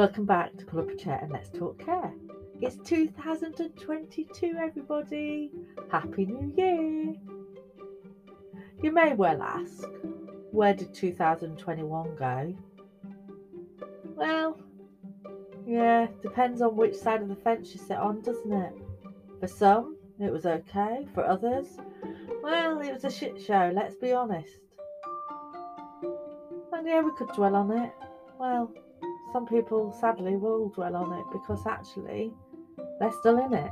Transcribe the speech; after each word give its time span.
Welcome 0.00 0.24
back 0.24 0.56
to 0.56 0.64
Pull 0.64 0.80
Up 0.80 0.88
a 0.88 0.96
Chair 0.96 1.18
and 1.20 1.30
Let's 1.30 1.50
Talk 1.50 1.78
Care. 1.78 2.14
It's 2.62 2.78
2022, 2.88 4.56
everybody. 4.58 5.52
Happy 5.90 6.24
New 6.24 6.54
Year. 6.56 7.12
You 8.82 8.92
may 8.92 9.12
well 9.12 9.42
ask, 9.42 9.86
where 10.52 10.72
did 10.72 10.94
2021 10.94 12.16
go? 12.16 12.56
Well, 14.16 14.58
yeah, 15.66 16.06
depends 16.22 16.62
on 16.62 16.76
which 16.76 16.94
side 16.94 17.20
of 17.20 17.28
the 17.28 17.36
fence 17.36 17.74
you 17.74 17.80
sit 17.80 17.98
on, 17.98 18.22
doesn't 18.22 18.50
it? 18.54 18.72
For 19.38 19.48
some, 19.48 19.98
it 20.18 20.32
was 20.32 20.46
okay. 20.46 21.06
For 21.12 21.26
others, 21.26 21.76
well, 22.42 22.80
it 22.80 22.90
was 22.90 23.04
a 23.04 23.10
shit 23.10 23.38
show, 23.38 23.70
let's 23.74 23.96
be 23.96 24.14
honest. 24.14 24.60
And 26.72 26.86
yeah, 26.86 27.02
we 27.02 27.10
could 27.18 27.28
dwell 27.34 27.54
on 27.54 27.70
it. 27.70 27.92
Well, 28.38 28.72
some 29.32 29.46
people 29.46 29.92
sadly 30.00 30.36
will 30.36 30.68
dwell 30.70 30.96
on 30.96 31.12
it 31.12 31.24
because 31.32 31.66
actually 31.66 32.32
they're 32.98 33.12
still 33.20 33.38
in 33.38 33.52
it. 33.52 33.70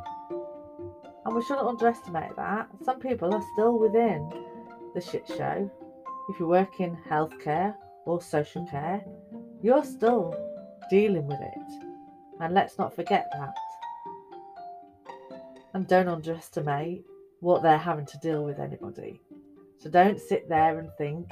And 1.25 1.35
we 1.35 1.43
shouldn't 1.43 1.67
underestimate 1.67 2.37
that. 2.37 2.69
Some 2.85 3.01
people 3.01 3.35
are 3.35 3.45
still 3.53 3.79
within 3.79 4.31
the 4.95 5.01
shit 5.01 5.27
show. 5.27 5.71
If 6.29 6.39
you 6.39 6.47
work 6.47 6.81
in 6.81 6.97
healthcare 7.09 7.75
or 8.07 8.23
social 8.23 8.67
care, 8.67 9.05
you're 9.63 9.85
still 9.85 10.35
dealing 10.91 11.27
with 11.27 11.41
it. 11.41 11.87
And 12.41 12.55
let's 12.55 12.79
not 12.79 12.95
forget 12.95 13.29
that. 13.33 13.55
And 15.75 15.87
don't 15.87 16.09
underestimate 16.09 17.05
what 17.41 17.63
they're 17.63 17.79
having 17.79 18.07
to 18.07 18.19
deal 18.19 18.45
with 18.45 18.59
anybody. 18.59 19.21
So 19.79 19.91
don't 19.91 20.21
sit 20.21 20.49
there 20.49 20.79
and 20.79 20.89
think 20.99 21.31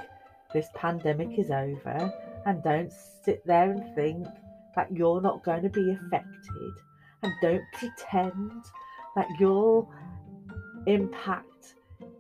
this 0.53 0.69
pandemic 0.75 1.39
is 1.39 1.51
over 1.51 2.13
and 2.47 2.63
don't 2.63 2.93
sit 3.25 3.45
there 3.45 3.71
and 3.71 3.95
think 3.95 4.27
that 4.75 4.91
you're 4.93 5.21
not 5.21 5.45
going 5.45 5.63
to 5.63 5.69
be 5.69 5.93
affected 5.93 6.73
and 7.23 7.33
don't 7.43 7.65
pretend 7.75 8.65
that 9.17 9.27
your 9.39 9.87
impact 10.87 11.75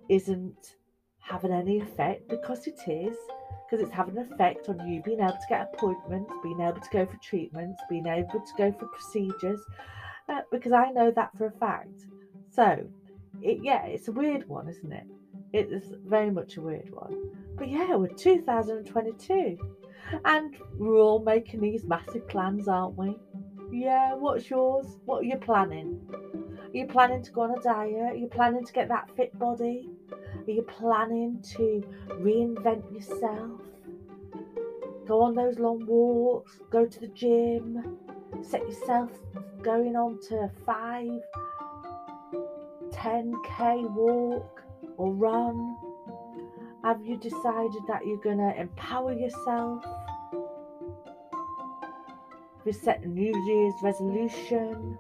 isn't 0.08 0.76
having 1.20 1.52
any 1.52 1.80
effect 1.80 2.28
because 2.28 2.66
it 2.66 2.80
is 2.88 3.16
because 3.64 3.84
it's 3.84 3.94
having 3.94 4.16
an 4.16 4.32
effect 4.32 4.68
on 4.68 4.88
you 4.88 5.02
being 5.02 5.20
able 5.20 5.32
to 5.32 5.46
get 5.48 5.70
appointments 5.74 6.32
being 6.42 6.60
able 6.60 6.80
to 6.80 6.90
go 6.92 7.04
for 7.04 7.16
treatments 7.22 7.80
being 7.88 8.06
able 8.06 8.40
to 8.40 8.52
go 8.56 8.72
for 8.72 8.86
procedures 8.86 9.60
uh, 10.28 10.40
because 10.50 10.72
i 10.72 10.90
know 10.90 11.10
that 11.10 11.30
for 11.36 11.46
a 11.46 11.50
fact. 11.52 12.06
So 12.50 12.86
it, 13.42 13.58
yeah 13.62 13.84
it's 13.86 14.08
a 14.08 14.12
weird 14.12 14.48
one 14.48 14.68
isn't 14.68 14.92
it 14.92 15.06
it 15.52 15.70
is 15.72 15.94
very 16.04 16.30
much 16.30 16.56
a 16.56 16.60
weird 16.60 16.90
one 16.90 17.30
but 17.56 17.68
yeah 17.68 17.94
we're 17.94 18.08
2022 18.08 19.58
and 20.24 20.56
we're 20.78 20.98
all 20.98 21.18
making 21.18 21.60
these 21.60 21.84
massive 21.84 22.26
plans, 22.28 22.68
aren't 22.68 22.96
we? 22.96 23.16
Yeah, 23.70 24.14
what's 24.14 24.48
yours? 24.48 24.98
What 25.04 25.22
are 25.22 25.24
you 25.24 25.36
planning? 25.36 26.00
Are 26.42 26.76
you 26.76 26.86
planning 26.86 27.22
to 27.22 27.30
go 27.32 27.42
on 27.42 27.58
a 27.58 27.60
diet? 27.60 28.12
Are 28.12 28.16
you 28.16 28.28
planning 28.28 28.64
to 28.64 28.72
get 28.72 28.88
that 28.88 29.10
fit 29.16 29.36
body? 29.38 29.90
Are 30.46 30.50
you 30.50 30.62
planning 30.62 31.42
to 31.56 31.82
reinvent 32.20 32.92
yourself? 32.92 33.60
Go 35.06 35.22
on 35.22 35.34
those 35.34 35.58
long 35.58 35.84
walks, 35.86 36.60
go 36.70 36.84
to 36.84 37.00
the 37.00 37.08
gym, 37.08 37.98
set 38.42 38.60
yourself 38.62 39.10
going 39.62 39.96
on 39.96 40.20
to 40.28 40.50
five, 40.64 41.20
10k 42.90 43.90
walk 43.92 44.55
or 44.96 45.12
run 45.12 45.76
have 46.86 47.04
you 47.04 47.16
decided 47.16 47.82
that 47.88 48.06
you're 48.06 48.16
going 48.18 48.38
to 48.38 48.60
empower 48.60 49.12
yourself? 49.12 49.82
Have 52.58 52.64
you 52.64 52.72
set 52.72 53.02
a 53.02 53.08
New 53.08 53.34
Year's 53.44 53.74
resolution? 53.82 54.96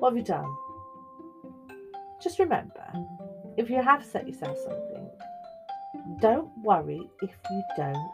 What 0.00 0.10
have 0.10 0.16
you 0.16 0.24
done? 0.24 0.52
Just 2.20 2.40
remember 2.40 2.84
if 3.56 3.70
you 3.70 3.80
have 3.80 4.04
set 4.04 4.26
yourself 4.26 4.58
something, 4.58 5.08
don't 6.20 6.50
worry 6.64 7.08
if 7.20 7.30
you 7.52 7.62
don't 7.76 8.10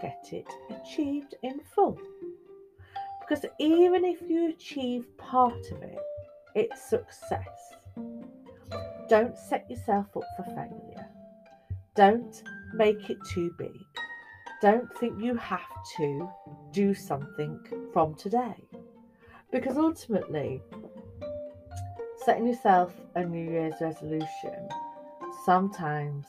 get 0.00 0.26
it 0.32 0.46
achieved 0.70 1.34
in 1.42 1.60
full. 1.74 1.98
Because 3.20 3.44
even 3.58 4.02
if 4.06 4.22
you 4.26 4.48
achieve 4.48 5.04
part 5.18 5.70
of 5.72 5.82
it, 5.82 5.98
it's 6.54 6.82
success. 6.88 7.73
Don't 9.14 9.38
set 9.38 9.70
yourself 9.70 10.06
up 10.16 10.24
for 10.36 10.42
failure. 10.42 11.08
Don't 11.94 12.42
make 12.74 13.08
it 13.10 13.16
too 13.32 13.54
big. 13.56 13.78
Don't 14.60 14.92
think 14.98 15.22
you 15.22 15.36
have 15.36 15.60
to 15.98 16.28
do 16.72 16.94
something 16.94 17.60
from 17.92 18.16
today. 18.16 18.56
Because 19.52 19.76
ultimately, 19.76 20.60
setting 22.24 22.48
yourself 22.48 22.92
a 23.14 23.24
New 23.24 23.48
Year's 23.52 23.76
resolution 23.80 24.68
sometimes 25.44 26.26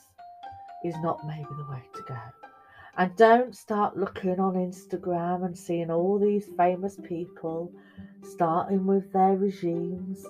is 0.84 0.94
not 1.02 1.26
maybe 1.26 1.48
the 1.58 1.68
way 1.68 1.82
to 1.92 2.02
go. 2.06 2.20
And 2.98 3.16
don't 3.16 3.56
start 3.56 3.96
looking 3.96 4.38
on 4.38 4.54
Instagram 4.54 5.44
and 5.44 5.58
seeing 5.58 5.90
all 5.90 6.20
these 6.20 6.46
famous 6.56 6.96
people 7.02 7.72
starting 8.22 8.86
with 8.86 9.12
their 9.12 9.34
regimes. 9.34 10.24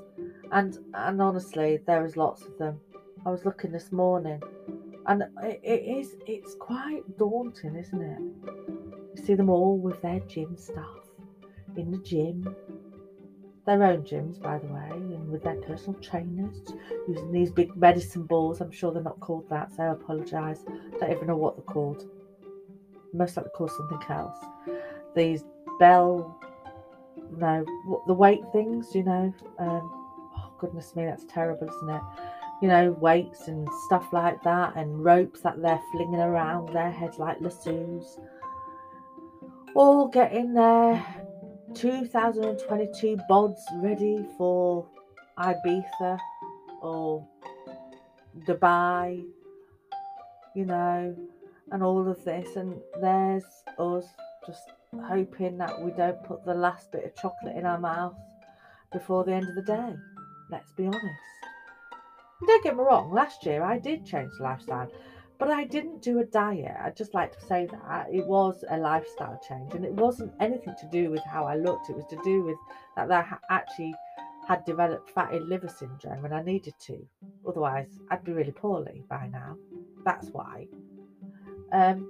And 0.53 0.79
and 0.95 1.21
honestly, 1.21 1.81
there 1.87 2.05
is 2.05 2.17
lots 2.17 2.43
of 2.43 2.57
them. 2.59 2.81
I 3.25 3.31
was 3.31 3.45
looking 3.45 3.73
this 3.73 3.93
morning. 3.93 4.43
And 5.07 5.23
it, 5.43 5.61
it 5.62 5.99
is 5.99 6.17
it's 6.27 6.55
quite 6.55 7.03
daunting 7.19 7.77
isn't 7.77 8.01
it? 8.03 8.21
You 9.17 9.25
see 9.25 9.35
them 9.35 9.51
all 9.51 9.79
with 9.79 10.01
their 10.03 10.21
gym 10.21 10.56
stuff 10.56 11.01
in 11.77 11.91
the 11.91 11.99
gym. 11.99 12.55
Their 13.67 13.83
own 13.83 14.03
gyms 14.03 14.41
by 14.41 14.59
the 14.59 14.67
way 14.67 14.91
and 14.93 15.29
with 15.29 15.43
their 15.43 15.56
personal 15.56 15.99
trainers 16.01 16.56
using 17.09 17.33
these 17.33 17.51
big 17.51 17.77
medicine 17.77 18.25
balls. 18.25 18.61
I'm 18.61 18.71
sure 18.71 18.93
they're 18.93 19.03
not 19.03 19.19
called 19.21 19.49
that 19.51 19.73
so 19.75 19.83
i 19.83 19.87
apologize 19.87 20.65
I 20.69 20.99
don't 20.99 21.11
even 21.12 21.27
know 21.27 21.37
what 21.37 21.56
they're 21.56 21.65
called. 21.65 22.05
Most 23.12 23.37
likely 23.37 23.51
called 23.56 23.73
something 23.73 24.03
else. 24.09 24.39
These 25.15 25.45
bell 25.81 26.39
no 27.39 27.65
the 28.06 28.15
weight 28.15 28.41
things 28.53 28.95
you 28.95 29.03
know 29.03 29.35
um, 29.59 30.06
goodness 30.59 30.94
me 30.97 31.05
that's 31.05 31.25
terrible 31.25 31.69
isn't 31.69 31.91
it 31.91 32.03
you 32.62 32.69
know, 32.69 32.93
weights 32.93 33.49
and 33.49 33.69
stuff 33.87 34.12
like 34.12 34.43
that, 34.43 34.77
and 34.77 35.05
ropes 35.05 35.41
that 35.43 35.61
they're 35.61 35.81
flinging 35.93 36.21
around 36.21 36.72
their 36.72 36.91
heads 36.91 37.19
like 37.19 37.41
lassos. 37.41 38.19
All 39.75 40.09
getting 40.09 40.55
their 40.55 41.05
2022 41.75 43.19
bods 43.28 43.61
ready 43.83 44.25
for 44.39 44.89
Ibiza 45.39 46.19
or 46.81 47.27
Dubai, 48.47 49.23
you 50.55 50.65
know, 50.65 51.15
and 51.73 51.83
all 51.83 52.09
of 52.09 52.25
this. 52.25 52.56
And 52.56 52.81
there's 53.03 53.44
us 53.78 54.06
just 54.47 54.73
hoping 55.05 55.59
that 55.59 55.78
we 55.83 55.91
don't 55.91 56.23
put 56.25 56.47
the 56.47 56.55
last 56.55 56.91
bit 56.91 57.05
of 57.05 57.15
chocolate 57.15 57.56
in 57.56 57.67
our 57.67 57.78
mouth 57.78 58.17
before 58.93 59.25
the 59.25 59.33
end 59.33 59.47
of 59.47 59.56
the 59.56 59.62
day. 59.62 60.16
Let's 60.51 60.73
be 60.73 60.87
honest. 60.87 61.05
Don't 62.47 62.62
get 62.62 62.77
me 62.77 62.83
wrong, 62.83 63.12
last 63.12 63.45
year 63.47 63.62
I 63.62 63.79
did 63.79 64.05
change 64.05 64.31
the 64.37 64.45
lifestyle, 64.45 64.91
but 65.39 65.51
I 65.51 65.65
didn't 65.65 66.03
do 66.03 66.19
a 66.19 66.25
diet. 66.25 66.77
I'd 66.83 66.97
just 66.97 67.15
like 67.15 67.33
to 67.33 67.47
say 67.47 67.67
that 67.67 68.09
it 68.12 68.27
was 68.27 68.62
a 68.69 68.77
lifestyle 68.77 69.41
change 69.49 69.75
and 69.75 69.85
it 69.85 69.93
wasn't 69.93 70.33
anything 70.39 70.75
to 70.81 70.87
do 70.93 71.11
with 71.11 71.25
how 71.25 71.45
I 71.45 71.56
looked, 71.56 71.91
it 71.91 71.97
was 71.97 72.06
to 72.11 72.21
do 72.23 72.43
with 72.43 72.56
that 72.97 73.11
I 73.11 73.25
actually 73.51 73.95
had 74.47 74.65
developed 74.65 75.11
fatty 75.11 75.41
liver 75.41 75.69
syndrome 75.69 76.25
and 76.25 76.35
I 76.35 76.43
needed 76.43 76.75
to. 76.87 77.06
Otherwise, 77.49 77.89
I'd 78.11 78.23
be 78.23 78.33
really 78.33 78.53
poorly 78.53 79.03
by 79.09 79.29
now. 79.33 79.56
That's 80.05 80.29
why. 80.29 80.67
Um, 81.73 82.06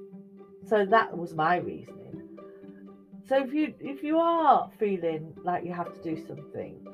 so 0.69 0.85
that 0.85 1.17
was 1.17 1.35
my 1.35 1.57
reasoning. 1.57 2.23
So 3.29 3.43
if 3.43 3.53
you 3.53 3.75
if 3.81 4.03
you 4.03 4.19
are 4.19 4.71
feeling 4.79 5.35
like 5.45 5.65
you 5.65 5.73
have 5.73 5.93
to 5.93 6.15
do 6.15 6.17
something, 6.27 6.87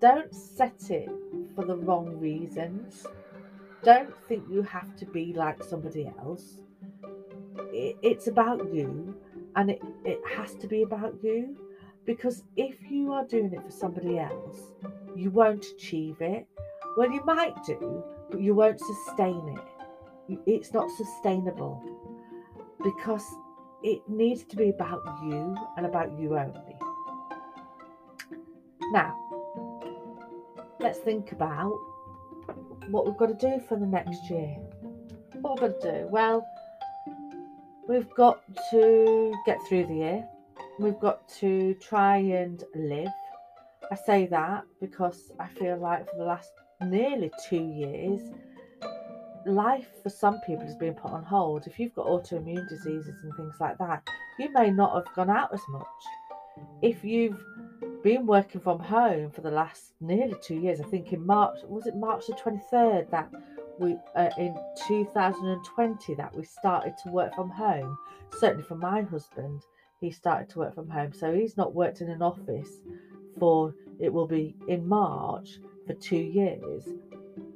don't 0.00 0.34
set 0.34 0.90
it 0.90 1.08
for 1.54 1.64
the 1.64 1.76
wrong 1.76 2.18
reasons. 2.18 3.06
Don't 3.82 4.14
think 4.26 4.44
you 4.50 4.62
have 4.62 4.96
to 4.96 5.06
be 5.06 5.32
like 5.32 5.62
somebody 5.62 6.10
else. 6.18 6.60
It, 7.72 7.96
it's 8.02 8.26
about 8.26 8.72
you 8.72 9.16
and 9.54 9.70
it, 9.70 9.80
it 10.04 10.20
has 10.34 10.54
to 10.56 10.66
be 10.66 10.82
about 10.82 11.14
you 11.22 11.56
because 12.04 12.44
if 12.56 12.90
you 12.90 13.12
are 13.12 13.24
doing 13.24 13.52
it 13.52 13.62
for 13.62 13.70
somebody 13.70 14.18
else, 14.18 14.72
you 15.14 15.30
won't 15.30 15.64
achieve 15.64 16.16
it. 16.20 16.46
Well, 16.96 17.10
you 17.10 17.24
might 17.24 17.54
do, 17.64 18.04
but 18.30 18.40
you 18.40 18.54
won't 18.54 18.80
sustain 18.80 19.56
it. 20.28 20.38
It's 20.46 20.72
not 20.72 20.90
sustainable 20.90 21.82
because 22.82 23.24
it 23.82 24.00
needs 24.08 24.44
to 24.44 24.56
be 24.56 24.70
about 24.70 25.02
you 25.24 25.56
and 25.76 25.86
about 25.86 26.18
you 26.18 26.36
only. 26.36 26.76
Now, 28.92 29.16
let's 30.86 31.00
think 31.00 31.32
about 31.32 31.76
what 32.90 33.04
we've 33.04 33.16
got 33.16 33.26
to 33.26 33.34
do 33.34 33.60
for 33.68 33.76
the 33.76 33.86
next 33.86 34.30
year. 34.30 34.56
What 35.40 35.60
we've 35.60 35.72
got 35.72 35.80
to 35.80 35.90
do? 35.90 36.06
Well, 36.06 36.46
we've 37.88 38.08
got 38.14 38.40
to 38.70 39.34
get 39.44 39.58
through 39.68 39.86
the 39.88 39.94
year. 39.94 40.28
we've 40.78 41.00
got 41.00 41.28
to 41.40 41.74
try 41.82 42.18
and 42.18 42.62
live. 42.76 43.08
I 43.90 43.96
say 43.96 44.26
that 44.26 44.62
because 44.80 45.32
I 45.40 45.48
feel 45.48 45.76
like 45.76 46.08
for 46.08 46.18
the 46.18 46.24
last 46.24 46.52
nearly 46.80 47.32
two 47.48 47.64
years, 47.64 48.20
life 49.44 49.88
for 50.04 50.08
some 50.08 50.38
people 50.46 50.66
has 50.66 50.76
been 50.76 50.94
put 50.94 51.10
on 51.10 51.24
hold. 51.24 51.66
If 51.66 51.80
you've 51.80 51.96
got 51.96 52.06
autoimmune 52.06 52.68
diseases 52.68 53.24
and 53.24 53.34
things 53.34 53.56
like 53.58 53.76
that, 53.78 54.08
you 54.38 54.52
may 54.52 54.70
not 54.70 54.94
have 54.94 55.12
gone 55.16 55.30
out 55.30 55.52
as 55.52 55.62
much. 55.68 55.84
If 56.80 57.02
you've 57.02 57.44
been 58.06 58.24
working 58.24 58.60
from 58.60 58.78
home 58.78 59.32
for 59.32 59.40
the 59.40 59.50
last 59.50 59.94
nearly 60.00 60.36
two 60.40 60.54
years, 60.54 60.80
I 60.80 60.84
think 60.84 61.12
in 61.12 61.26
March, 61.26 61.58
was 61.64 61.88
it 61.88 61.96
March 61.96 62.28
the 62.28 62.34
23rd 62.34 63.10
that 63.10 63.28
we, 63.80 63.96
uh, 64.14 64.30
in 64.38 64.56
2020, 64.86 66.14
that 66.14 66.32
we 66.32 66.44
started 66.44 66.94
to 67.02 67.10
work 67.10 67.34
from 67.34 67.50
home? 67.50 67.98
Certainly 68.38 68.62
for 68.62 68.76
my 68.76 69.02
husband, 69.02 69.62
he 70.00 70.12
started 70.12 70.48
to 70.50 70.60
work 70.60 70.76
from 70.76 70.88
home. 70.88 71.12
So 71.12 71.34
he's 71.34 71.56
not 71.56 71.74
worked 71.74 72.00
in 72.00 72.08
an 72.08 72.22
office 72.22 72.78
for, 73.40 73.74
it 73.98 74.12
will 74.12 74.28
be 74.28 74.54
in 74.68 74.86
March 74.86 75.58
for 75.88 75.94
two 75.94 76.14
years. 76.14 76.84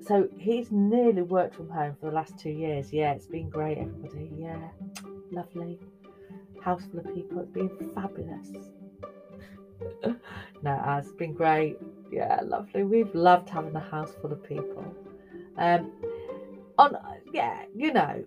So 0.04 0.28
he's 0.36 0.72
nearly 0.72 1.22
worked 1.22 1.54
from 1.54 1.68
home 1.68 1.94
for 2.00 2.06
the 2.06 2.16
last 2.16 2.36
two 2.40 2.50
years. 2.50 2.92
Yeah, 2.92 3.12
it's 3.12 3.28
been 3.28 3.50
great, 3.50 3.78
everybody. 3.78 4.32
Yeah, 4.36 4.70
lovely. 5.30 5.78
House 6.60 6.82
full 6.90 6.98
of 6.98 7.14
people. 7.14 7.38
It's 7.38 7.52
been 7.52 7.94
fabulous. 7.94 8.79
no, 10.62 10.74
it 10.74 10.84
has 10.84 11.12
been 11.12 11.32
great. 11.32 11.78
Yeah, 12.10 12.40
lovely. 12.44 12.82
We've 12.82 13.14
loved 13.14 13.48
having 13.48 13.74
a 13.74 13.80
house 13.80 14.12
full 14.20 14.32
of 14.32 14.42
people. 14.42 14.94
Um, 15.56 15.92
on 16.78 16.96
yeah, 17.32 17.64
you 17.74 17.92
know, 17.92 18.24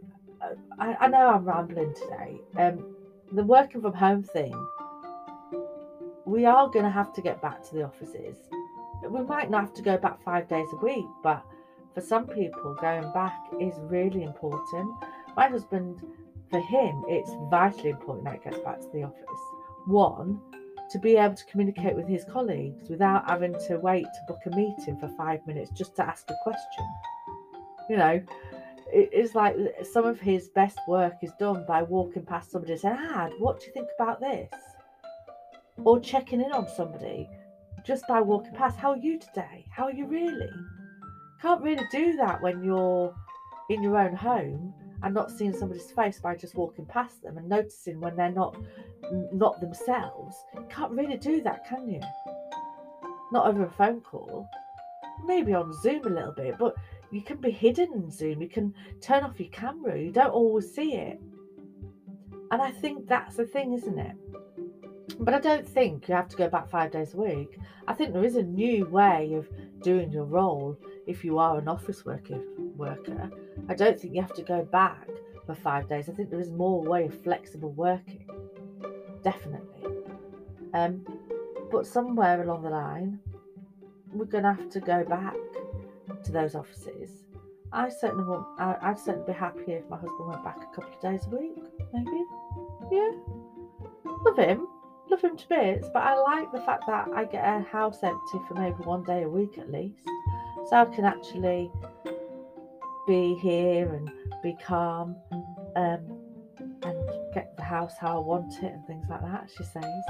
I, 0.80 0.96
I 1.00 1.08
know 1.08 1.30
I'm 1.30 1.46
rambling 1.46 1.94
today. 1.94 2.40
Um, 2.58 2.96
the 3.32 3.44
working 3.44 3.82
from 3.82 3.94
home 3.94 4.24
thing. 4.24 4.54
We 6.26 6.46
are 6.46 6.70
going 6.70 6.86
to 6.86 6.92
have 6.92 7.14
to 7.14 7.22
get 7.22 7.42
back 7.42 7.64
to 7.64 7.76
the 7.76 7.84
offices. 7.84 8.38
We 9.10 9.22
might 9.24 9.50
not 9.50 9.62
have 9.62 9.74
to 9.74 9.82
go 9.82 9.98
back 9.98 10.24
five 10.24 10.48
days 10.48 10.68
a 10.72 10.78
week, 10.78 11.06
but 11.22 11.44
for 11.94 12.02
some 12.02 12.28
people, 12.28 12.76
going 12.80 13.12
back 13.14 13.38
is 13.60 13.74
really 13.82 14.24
important. 14.24 14.90
My 15.36 15.48
husband, 15.48 16.02
for 16.50 16.60
him, 16.60 17.04
it's 17.08 17.32
vitally 17.50 17.90
important 17.90 18.26
that 18.26 18.42
he 18.42 18.50
gets 18.50 18.64
back 18.64 18.80
to 18.80 18.90
the 18.94 19.04
office. 19.04 19.44
One, 19.86 20.40
to 20.92 21.00
be 21.00 21.16
able 21.18 21.36
to 21.36 21.46
communicate 21.46 21.96
with 21.96 22.08
his 22.08 22.24
colleagues 22.26 22.90
without 22.90 23.28
having 23.30 23.54
to 23.68 23.78
wait 23.78 24.06
to 24.06 24.20
book 24.28 24.40
a 24.46 24.56
meeting 24.56 24.98
for 25.00 25.08
five 25.18 25.46
minutes 25.48 25.72
just 25.72 25.96
to 25.96 26.04
ask 26.04 26.30
a 26.30 26.36
question. 26.44 26.88
You 27.90 27.98
know, 27.98 28.22
it's 28.92 29.34
like 29.34 29.56
some 29.92 30.06
of 30.06 30.20
his 30.20 30.50
best 30.50 30.78
work 30.88 31.16
is 31.22 31.32
done 31.40 31.66
by 31.68 31.82
walking 31.84 32.26
past 32.26 32.52
somebody 32.52 32.74
and 32.74 32.82
saying, 32.82 32.98
Ah, 33.00 33.30
what 33.40 33.60
do 33.60 33.66
you 33.66 33.74
think 33.74 33.90
about 34.00 34.20
this? 34.20 34.54
Or 35.84 36.00
checking 36.00 36.42
in 36.42 36.52
on 36.52 36.68
somebody 36.68 37.28
just 37.84 38.08
by 38.08 38.22
walking 38.22 38.54
past. 38.54 38.78
How 38.78 38.92
are 38.92 38.98
you 38.98 39.20
today? 39.20 39.66
How 39.72 39.86
are 39.86 39.92
you 39.92 40.06
really? 40.06 40.50
Can't 41.42 41.62
really 41.62 41.86
do 41.92 42.16
that 42.18 42.42
when 42.42 42.64
you're 42.64 43.14
in 43.70 43.82
your 43.82 43.98
own 43.98 44.16
home 44.16 44.74
and 45.04 45.14
not 45.14 45.30
seeing 45.30 45.54
somebody's 45.54 45.92
face 45.92 46.20
by 46.20 46.36
just 46.36 46.56
walking 46.56 46.86
past 46.86 47.22
them 47.22 47.38
and 47.38 47.48
noticing 47.48 48.00
when 48.00 48.16
they're 48.16 48.32
not 48.32 48.58
not 49.34 49.60
themselves. 49.60 50.36
You 50.56 50.66
can't 50.70 50.92
really 50.92 51.18
do 51.18 51.42
that, 51.42 51.68
can 51.68 51.88
you? 51.90 52.00
Not 53.32 53.48
over 53.48 53.66
a 53.66 53.70
phone 53.70 54.00
call. 54.00 54.48
Maybe 55.26 55.54
on 55.54 55.74
Zoom 55.82 56.06
a 56.06 56.10
little 56.10 56.32
bit, 56.32 56.56
but 56.58 56.76
you 57.12 57.22
can 57.22 57.38
be 57.38 57.52
hidden 57.52 57.92
in 57.94 58.10
Zoom. 58.10 58.42
You 58.42 58.50
can 58.50 58.74
turn 59.02 59.24
off 59.24 59.40
your 59.40 59.50
camera. 59.50 60.00
You 60.00 60.12
don't 60.12 60.32
always 60.32 60.74
see 60.74 60.94
it. 60.96 61.20
And 62.52 62.62
I 62.62 62.72
think 62.72 63.08
that's 63.08 63.36
the 63.36 63.46
thing, 63.46 63.74
isn't 63.74 64.00
it? 64.00 64.16
But 65.20 65.34
I 65.34 65.40
don't 65.40 65.68
think 65.68 66.08
you 66.08 66.16
have 66.16 66.30
to 66.30 66.38
go 66.38 66.50
back 66.50 66.70
five 66.70 66.92
days 66.92 67.14
a 67.14 67.18
week. 67.18 67.60
I 67.88 67.94
think 67.94 68.14
there 68.14 68.24
is 68.24 68.38
a 68.38 68.44
new 68.44 68.86
way 68.86 69.34
of 69.34 69.50
doing 69.82 70.12
your 70.12 70.26
role 70.26 70.78
if 71.08 71.26
you 71.26 71.38
are 71.38 71.58
an 71.58 71.68
office 71.68 72.06
worker 72.06 72.40
worker. 72.78 73.30
I 73.70 73.74
don't 73.74 74.00
think 74.00 74.14
you 74.16 74.22
have 74.22 74.34
to 74.34 74.42
go 74.42 74.64
back 74.64 75.08
for 75.46 75.56
five 75.56 75.90
days. 75.90 76.10
I 76.10 76.14
think 76.14 76.30
there 76.30 76.40
is 76.40 76.52
more 76.52 76.82
way 76.82 77.06
of 77.06 77.24
flexible 77.24 77.72
working. 77.72 78.26
Definitely. 79.24 79.90
Um, 80.74 81.06
but 81.72 81.86
somewhere 81.86 82.42
along 82.42 82.64
the 82.64 82.70
line, 82.70 83.20
we're 84.12 84.26
going 84.26 84.44
to 84.44 84.54
have 84.54 84.70
to 84.70 84.80
go 84.80 85.04
back 85.04 85.36
to 86.24 86.32
those 86.32 86.56
offices. 86.56 87.24
I 87.72 87.90
certainly 87.90 88.26
want. 88.26 88.46
I, 88.60 88.78
I'd 88.82 89.00
certainly 89.00 89.34
be 89.34 89.34
happy 89.34 89.72
if 89.74 89.90
my 89.90 89.98
husband 89.98 90.30
went 90.30 90.44
back 90.44 90.58
a 90.58 90.76
couple 90.76 90.94
of 90.94 91.02
days 91.02 91.26
a 91.26 91.36
week, 91.36 91.58
maybe. 91.92 92.24
Yeah, 92.92 93.10
love 94.06 94.38
him, 94.38 94.68
love 95.10 95.22
him 95.22 95.36
to 95.36 95.50
bits. 95.50 95.88
But 95.92 96.04
I 96.04 96.16
like 96.16 96.52
the 96.52 96.62
fact 96.62 96.84
that 96.88 97.08
I 97.16 97.26
get 97.26 97.44
a 97.44 97.64
house 97.64 98.04
empty 98.04 98.38
for 98.48 98.54
maybe 98.54 98.76
one 98.84 99.04
day 99.04 99.24
a 99.24 99.30
week 99.30 99.58
at 99.58 99.72
least, 99.72 100.08
so 100.70 100.76
I 100.76 100.86
can 100.86 101.04
actually 101.04 101.72
be 103.08 103.36
here 103.36 103.94
and 103.94 104.10
be 104.42 104.56
calm, 104.66 105.16
um, 105.76 106.20
and 106.84 107.10
get 107.34 107.56
the 107.58 107.64
house 107.64 107.94
how 108.00 108.18
I 108.18 108.26
want 108.26 108.54
it 108.64 108.72
and 108.74 108.86
things 108.86 109.06
like 109.10 109.22
that. 109.22 109.50
She 109.58 109.64
says 109.64 110.04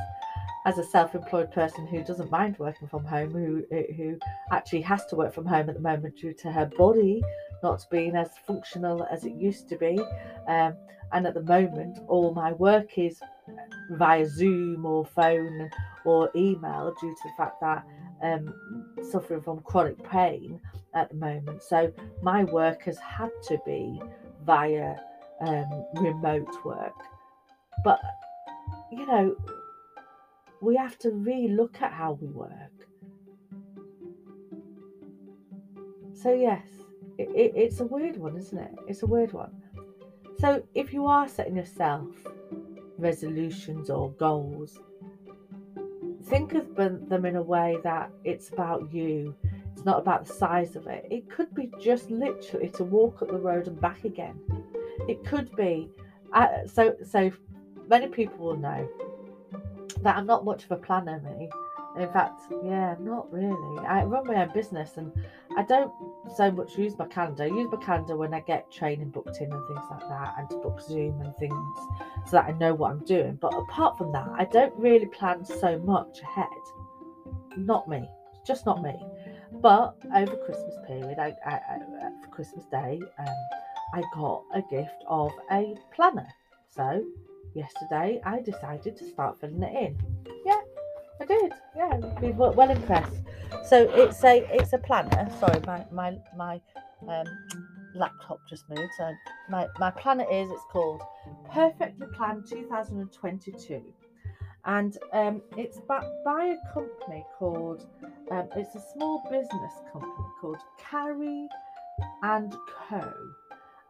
as 0.66 0.78
a 0.78 0.84
self-employed 0.84 1.51
person 1.51 1.86
who 1.88 2.04
doesn't 2.04 2.31
mind 2.31 2.57
working 2.57 2.88
from 2.88 3.04
home, 3.06 3.31
who 3.31 3.63
who 3.95 4.18
actually 4.51 4.81
has 4.81 5.06
to 5.07 5.16
work 5.16 5.34
from 5.34 5.45
home 5.45 5.69
at 5.69 5.75
the 5.75 5.81
moment 5.81 6.18
due 6.18 6.34
to 6.34 6.51
her 6.51 6.66
body 6.78 7.22
not 7.62 7.86
being 7.90 8.16
as 8.16 8.30
functional 8.45 9.06
as 9.10 9.24
it 9.24 9.34
used 9.34 9.69
to 9.69 9.78
be, 9.78 9.98
um, 10.48 10.74
and 11.13 11.25
at 11.25 11.34
the 11.34 11.44
moment 11.44 12.00
all 12.07 12.34
my 12.34 12.51
work 12.54 12.98
is 12.98 13.22
via 13.92 14.25
Zoom 14.28 14.86
or 14.86 15.06
phone 15.06 15.69
or 16.06 16.30
email 16.36 16.94
due 17.00 17.16
to 17.16 17.24
the 17.24 17.34
fact 17.38 17.60
that 17.62 17.86
um, 18.24 18.54
suffering 19.12 19.42
from 19.42 19.60
chronic 19.60 20.02
pain 20.10 20.60
at 20.96 21.10
the 21.10 21.16
moment. 21.16 21.62
So 21.62 21.92
my 22.22 22.44
work 22.46 22.84
has 22.84 22.98
had 22.98 23.31
to 23.48 23.60
be 23.66 24.02
via 24.46 24.96
um, 25.42 25.86
remote 25.96 26.66
work, 26.66 26.96
but 27.84 28.00
you 28.92 29.06
know 29.06 29.36
we 30.62 30.78
have 30.78 30.98
to 31.00 31.12
re-look 31.12 31.81
at 31.81 31.92
how 31.92 32.14
we 32.22 32.28
work. 32.30 32.88
So 36.14 36.34
yes, 36.34 36.66
it, 37.18 37.30
it, 37.36 37.54
it's 37.56 37.81
a 37.81 37.86
weird 37.86 38.16
one, 38.16 38.38
isn't 38.38 38.58
it? 38.58 38.72
It's 38.88 39.04
a 39.04 39.06
weird 39.06 39.34
one. 39.34 39.52
So 40.40 40.64
if 40.74 40.94
you 40.94 41.06
are 41.06 41.28
setting 41.28 41.58
yourself 41.58 42.08
resolutions 42.98 43.89
or 43.89 44.12
goals, 44.12 44.80
think 46.25 46.53
of 46.53 46.75
them 46.75 47.25
in 47.25 47.36
a 47.36 47.42
way 47.42 47.77
that 47.84 48.12
it's 48.24 48.50
about 48.50 48.94
you. 48.94 49.36
It's 49.74 49.86
not 49.86 50.00
about 50.00 50.25
the 50.25 50.34
size 50.34 50.75
of 50.75 50.88
it. 50.88 51.06
It 51.10 51.30
could 51.30 51.53
be 51.53 51.72
just 51.82 52.10
literally 52.10 52.70
to 52.70 52.84
walk 52.84 53.22
up 53.22 53.30
the 53.30 53.38
road 53.38 53.68
and 53.68 53.80
back 53.80 54.03
again. 54.03 54.39
It 55.08 55.25
could 55.25 55.56
be. 55.56 55.89
Uh, 56.34 56.65
so 56.65 56.96
so 57.06 57.32
many 57.88 58.08
people 58.08 58.46
will 58.46 58.58
know 58.58 58.89
that 60.01 60.18
I'm 60.18 60.25
not 60.25 60.46
much 60.46 60.63
of 60.63 60.72
a 60.72 60.77
planner, 60.77 61.22
me. 61.22 61.50
In 61.98 62.12
fact, 62.12 62.42
yeah, 62.64 62.96
not 63.00 63.32
really. 63.32 63.86
I 63.86 64.04
run 64.04 64.26
my 64.26 64.42
own 64.44 64.52
business 64.54 64.98
and 64.98 65.12
I 65.56 65.64
don't 65.64 65.92
so 66.36 66.50
much 66.50 66.76
use 66.78 66.98
my 66.98 67.06
calendar. 67.06 67.44
I 67.44 67.48
use 67.48 67.70
my 67.72 67.84
calendar 67.84 68.16
when 68.18 68.34
I 68.34 68.40
get 68.40 68.72
training 68.72 69.10
booked 69.10 69.38
in 69.40 69.52
and 69.52 69.68
things 69.68 69.86
like 69.92 70.08
that, 70.10 70.34
and 70.38 70.50
to 70.50 70.58
book 70.58 70.82
Zoom 70.82 71.22
and 71.22 71.36
things 71.38 71.78
so 72.26 72.38
that 72.38 72.46
I 72.46 72.52
know 72.54 72.74
what 72.74 72.92
I'm 72.92 73.06
doing. 73.06 73.38
But 73.40 73.54
apart 73.54 73.98
from 73.98 74.12
that, 74.14 74.28
I 74.36 74.46
don't 74.46 74.74
really 74.76 75.06
plan 75.06 75.46
so 75.46 75.78
much 75.80 76.20
ahead. 76.22 76.48
Not 77.58 77.88
me, 77.88 78.10
just 78.46 78.66
not 78.66 78.82
me. 78.82 78.96
But 79.62 79.96
over 80.16 80.36
Christmas 80.36 80.76
period, 80.88 81.20
I, 81.20 81.36
I, 81.46 81.52
I 81.52 81.80
for 82.24 82.30
Christmas 82.32 82.66
Day, 82.66 83.00
um, 83.20 83.36
I 83.94 84.02
got 84.16 84.44
a 84.56 84.62
gift 84.64 85.04
of 85.08 85.32
a 85.52 85.76
planner. 85.96 86.28
So 86.70 87.06
yesterday, 87.54 88.20
I 88.26 88.42
decided 88.42 88.98
to 88.98 89.06
start 89.08 89.40
filling 89.40 89.62
it 89.62 89.76
in. 89.76 89.98
Yeah, 90.44 90.60
I 91.24 91.25
did. 91.25 91.53
Yeah, 91.74 91.96
we 92.22 92.32
were 92.32 92.51
well 92.51 92.70
impressed. 92.70 93.15
So 93.65 93.89
it's 93.94 94.22
a 94.25 94.46
it's 94.51 94.74
a 94.74 94.77
planner. 94.77 95.30
Sorry, 95.39 95.62
my 95.65 95.86
my 95.89 96.18
my 96.36 96.62
um, 97.08 97.25
laptop 97.96 98.39
just 98.50 98.68
moved. 98.70 98.92
So 98.98 99.10
my 99.50 99.68
my 99.80 99.92
planner 99.92 100.25
is 100.30 100.51
it's 100.51 100.63
called 100.70 101.01
Perfectly 101.50 102.08
Planned 102.13 102.46
2022, 102.50 103.82
and 104.65 104.98
um, 105.13 105.42
it's 105.56 105.80
by, 105.88 106.06
by 106.25 106.58
a 106.58 106.74
company 106.74 107.25
called 107.39 107.88
um, 108.30 108.50
it's 108.58 108.75
a 108.75 108.84
small 108.94 109.24
business 109.32 109.74
company 109.94 110.27
called 110.42 110.60
Carrie 110.77 111.48
and 112.24 112.53
Co. 112.89 113.13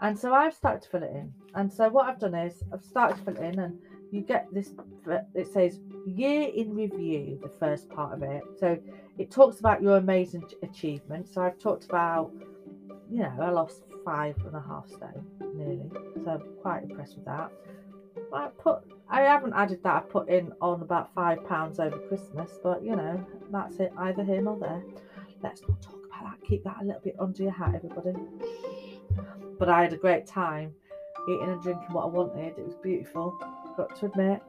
And 0.02 0.20
so 0.20 0.36
I've 0.36 0.54
started 0.54 0.84
to 0.84 0.90
fill 0.90 1.04
it 1.04 1.12
in. 1.16 1.34
And 1.56 1.72
so 1.72 1.90
what 1.90 2.08
I've 2.08 2.20
done 2.20 2.36
is 2.36 2.62
I've 2.72 2.84
started 2.84 3.18
to 3.18 3.24
fill 3.24 3.44
it 3.44 3.54
in, 3.54 3.60
and 3.60 3.80
you 4.13 4.22
get 4.22 4.48
this. 4.53 4.74
Uh, 5.10 5.17
it 5.34 5.51
says 5.51 5.79
year 6.05 6.50
in 6.55 6.75
review, 6.75 7.39
the 7.41 7.50
first 7.50 7.89
part 7.89 8.13
of 8.13 8.22
it. 8.22 8.43
So 8.60 8.77
it 9.17 9.32
talks 9.32 9.60
about 9.60 9.82
your 9.82 9.98
amazing 9.98 10.43
achievements. 10.62 11.34
So 11.34 11.41
I've 11.41 11.58
talked 11.58 11.86
about, 11.86 12.32
you 13.12 13.24
know, 13.24 13.34
I 13.41 13.50
lost 13.50 13.82
five 14.05 14.36
and 14.46 14.55
a 14.55 14.62
half 14.62 14.88
stone 14.88 15.25
nearly. 15.55 15.89
So 16.24 16.32
I'm 16.32 16.43
quite 16.62 16.84
impressed 16.84 17.15
with 17.15 17.25
that. 17.25 17.51
I 18.32 18.48
put 18.60 18.84
I 19.10 19.22
haven't 19.22 19.53
added 19.53 19.82
that. 19.84 19.96
I 19.96 20.00
put 20.01 20.29
in 20.29 20.53
on 20.62 20.82
about 20.82 21.13
five 21.15 21.43
pounds 21.48 21.79
over 21.79 21.98
Christmas, 21.98 22.60
but 22.63 22.84
you 22.84 22.96
know, 22.96 23.25
that's 23.51 23.79
it, 23.79 23.91
either 23.98 24.24
here 24.24 24.41
nor 24.41 24.60
there. 24.60 24.84
Let's 25.41 25.62
not 25.67 25.82
talk 25.82 26.00
about 26.05 26.39
that. 26.39 26.48
Keep 26.48 26.63
that 26.65 26.77
a 26.82 26.86
little 26.86 27.01
bit 27.01 27.15
under 27.20 27.41
your 27.41 27.51
hat, 27.51 27.74
everybody. 27.75 28.13
But 29.58 29.70
I 29.70 29.82
had 29.82 29.93
a 29.93 29.98
great 29.98 30.27
time 30.27 30.74
eating 31.27 31.50
and 31.50 31.62
drinking 31.62 31.91
what 31.91 32.03
I 32.03 32.08
wanted. 32.08 32.58
It 32.58 32.65
was 32.65 32.75
beautiful, 32.75 33.38
got 33.75 33.96
to 34.00 34.06
admit. 34.08 34.42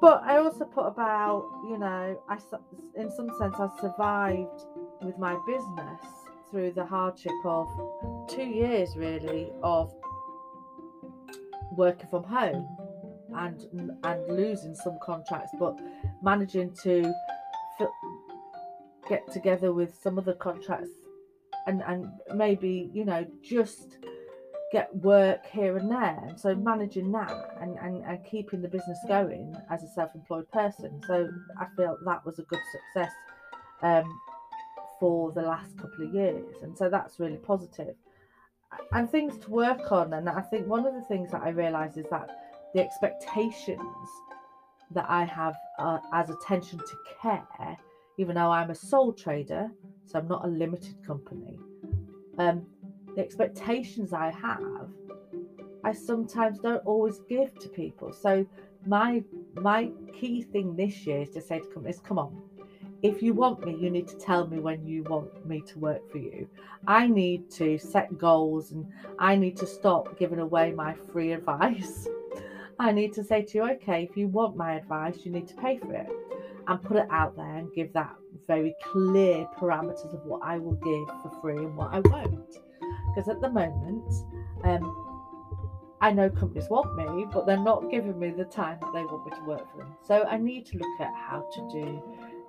But 0.00 0.22
I 0.24 0.38
also 0.38 0.64
put 0.64 0.86
about, 0.86 1.48
you 1.68 1.78
know, 1.78 2.20
I 2.28 2.38
in 2.96 3.10
some 3.10 3.30
sense 3.38 3.56
I 3.58 3.68
survived 3.80 4.64
with 5.02 5.18
my 5.18 5.36
business 5.46 6.00
through 6.50 6.72
the 6.72 6.84
hardship 6.84 7.32
of 7.44 7.66
two 8.28 8.44
years 8.44 8.96
really 8.96 9.50
of 9.62 9.92
working 11.72 12.08
from 12.08 12.24
home 12.24 12.68
and 13.34 13.90
and 14.04 14.28
losing 14.28 14.74
some 14.74 14.98
contracts, 15.02 15.50
but 15.58 15.78
managing 16.22 16.72
to 16.82 17.12
get 19.08 19.30
together 19.32 19.72
with 19.72 19.96
some 20.02 20.18
of 20.18 20.24
the 20.24 20.34
contracts 20.34 20.90
and 21.66 21.82
and 21.86 22.06
maybe 22.34 22.90
you 22.92 23.04
know 23.04 23.24
just 23.42 23.98
get 24.76 24.94
work 24.96 25.46
here 25.46 25.78
and 25.78 25.90
there. 25.90 26.18
And 26.28 26.38
so 26.38 26.54
managing 26.54 27.10
that 27.12 27.56
and, 27.62 27.78
and 27.78 28.04
and 28.04 28.18
keeping 28.30 28.60
the 28.60 28.68
business 28.68 28.98
going 29.08 29.56
as 29.70 29.82
a 29.82 29.88
self-employed 29.88 30.50
person. 30.50 31.00
So 31.06 31.30
i 31.58 31.66
feel 31.76 31.96
that 32.04 32.26
was 32.26 32.38
a 32.38 32.42
good 32.42 32.64
success 32.76 33.12
um, 33.82 34.06
for 35.00 35.32
the 35.32 35.40
last 35.40 35.78
couple 35.78 36.06
of 36.06 36.14
years. 36.14 36.56
And 36.62 36.76
so 36.76 36.90
that's 36.90 37.18
really 37.18 37.38
positive. 37.52 37.94
And 38.92 39.10
things 39.10 39.38
to 39.44 39.50
work 39.50 39.90
on. 39.92 40.12
And 40.12 40.28
i 40.28 40.42
think 40.50 40.66
one 40.66 40.84
of 40.86 40.94
the 40.94 41.06
things 41.12 41.30
that 41.32 41.42
i 41.42 41.50
realize 41.64 41.96
is 41.96 42.06
that 42.10 42.28
the 42.74 42.80
expectations 42.82 44.08
that 44.90 45.06
I 45.08 45.24
have 45.24 45.56
uh, 45.78 45.98
as 46.12 46.28
attention 46.30 46.78
to 46.78 46.96
care, 47.22 47.76
even 48.18 48.34
though 48.36 48.52
I'm 48.58 48.70
a 48.70 48.74
sole 48.74 49.12
trader, 49.12 49.70
so 50.04 50.18
I'm 50.18 50.28
not 50.28 50.44
a 50.44 50.48
limited 50.48 50.96
company, 51.04 51.58
um, 52.38 52.66
the 53.16 53.22
expectations 53.22 54.12
I 54.12 54.30
have, 54.30 54.88
I 55.82 55.92
sometimes 55.92 56.60
don't 56.60 56.84
always 56.86 57.18
give 57.28 57.58
to 57.58 57.68
people. 57.68 58.12
So 58.12 58.46
my 58.86 59.24
my 59.54 59.90
key 60.12 60.42
thing 60.42 60.76
this 60.76 61.06
year 61.06 61.22
is 61.22 61.30
to 61.30 61.40
say 61.40 61.58
to 61.58 61.66
companies, 61.66 62.00
come 62.00 62.18
on, 62.18 62.40
if 63.02 63.22
you 63.22 63.34
want 63.34 63.64
me, 63.66 63.74
you 63.74 63.90
need 63.90 64.06
to 64.08 64.16
tell 64.16 64.46
me 64.46 64.58
when 64.60 64.86
you 64.86 65.02
want 65.04 65.44
me 65.46 65.62
to 65.62 65.78
work 65.78 66.08
for 66.12 66.18
you. 66.18 66.48
I 66.86 67.08
need 67.08 67.50
to 67.52 67.78
set 67.78 68.16
goals 68.16 68.70
and 68.70 68.86
I 69.18 69.34
need 69.34 69.56
to 69.56 69.66
stop 69.66 70.18
giving 70.18 70.38
away 70.38 70.70
my 70.72 70.94
free 71.12 71.32
advice 71.40 72.06
I 72.78 72.92
need 72.92 73.14
to 73.14 73.24
say 73.24 73.42
to 73.42 73.58
you, 73.58 73.70
okay, 73.70 74.02
if 74.02 74.16
you 74.16 74.28
want 74.28 74.56
my 74.56 74.74
advice, 74.74 75.24
you 75.24 75.32
need 75.32 75.48
to 75.48 75.54
pay 75.54 75.78
for 75.78 75.94
it 75.94 76.08
and 76.68 76.82
put 76.82 76.98
it 76.98 77.06
out 77.10 77.34
there 77.36 77.56
and 77.56 77.72
give 77.72 77.92
that 77.94 78.14
very 78.46 78.74
clear 78.82 79.48
parameters 79.58 80.12
of 80.12 80.24
what 80.26 80.42
I 80.42 80.58
will 80.58 80.74
give 80.74 81.06
for 81.22 81.32
free 81.40 81.56
and 81.56 81.74
what 81.74 81.92
I 81.92 82.00
won't. 82.00 82.58
Because 83.16 83.30
at 83.30 83.40
the 83.40 83.48
moment, 83.48 84.12
um, 84.64 85.06
I 86.02 86.12
know 86.12 86.28
companies 86.28 86.68
want 86.68 86.94
me, 86.96 87.24
but 87.32 87.46
they're 87.46 87.56
not 87.56 87.90
giving 87.90 88.18
me 88.18 88.28
the 88.28 88.44
time 88.44 88.76
that 88.82 88.92
they 88.92 89.02
want 89.04 89.24
me 89.24 89.32
to 89.38 89.44
work 89.44 89.72
for 89.72 89.78
them. 89.78 89.94
So 90.06 90.24
I 90.24 90.36
need 90.36 90.66
to 90.66 90.76
look 90.76 91.00
at 91.00 91.14
how 91.14 91.48
to 91.54 91.60
do 91.72 92.02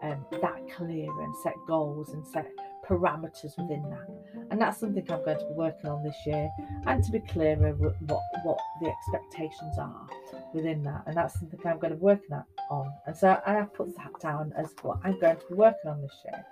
um, 0.04 0.26
that 0.42 0.70
clear 0.76 1.10
and 1.22 1.34
set 1.38 1.54
goals 1.66 2.10
and 2.10 2.28
set 2.28 2.52
parameters 2.86 3.58
within 3.58 3.90
that. 3.90 4.10
And 4.52 4.60
that's 4.60 4.78
something 4.78 5.10
I'm 5.10 5.24
going 5.24 5.40
to 5.40 5.46
be 5.46 5.54
working 5.54 5.90
on 5.90 6.04
this 6.04 6.18
year 6.26 6.50
and 6.86 7.02
to 7.02 7.12
be 7.14 7.20
clearer 7.20 7.72
what, 7.72 8.22
what 8.44 8.58
the 8.82 8.90
expectations 8.90 9.78
are 9.80 10.08
within 10.54 10.84
that. 10.84 11.04
And 11.08 11.16
that's 11.16 11.40
something 11.40 11.62
I'm 11.64 11.80
going 11.80 11.92
to 11.92 11.96
be 11.96 12.04
working 12.04 12.44
on. 12.70 12.92
And 13.06 13.16
so 13.16 13.42
I 13.46 13.54
have 13.54 13.74
put 13.74 13.96
that 13.96 14.20
down 14.22 14.52
as 14.58 14.76
what 14.82 15.00
I'm 15.06 15.18
going 15.22 15.38
to 15.38 15.46
be 15.48 15.56
working 15.56 15.92
on 15.92 16.02
this 16.02 16.22
year. 16.26 16.46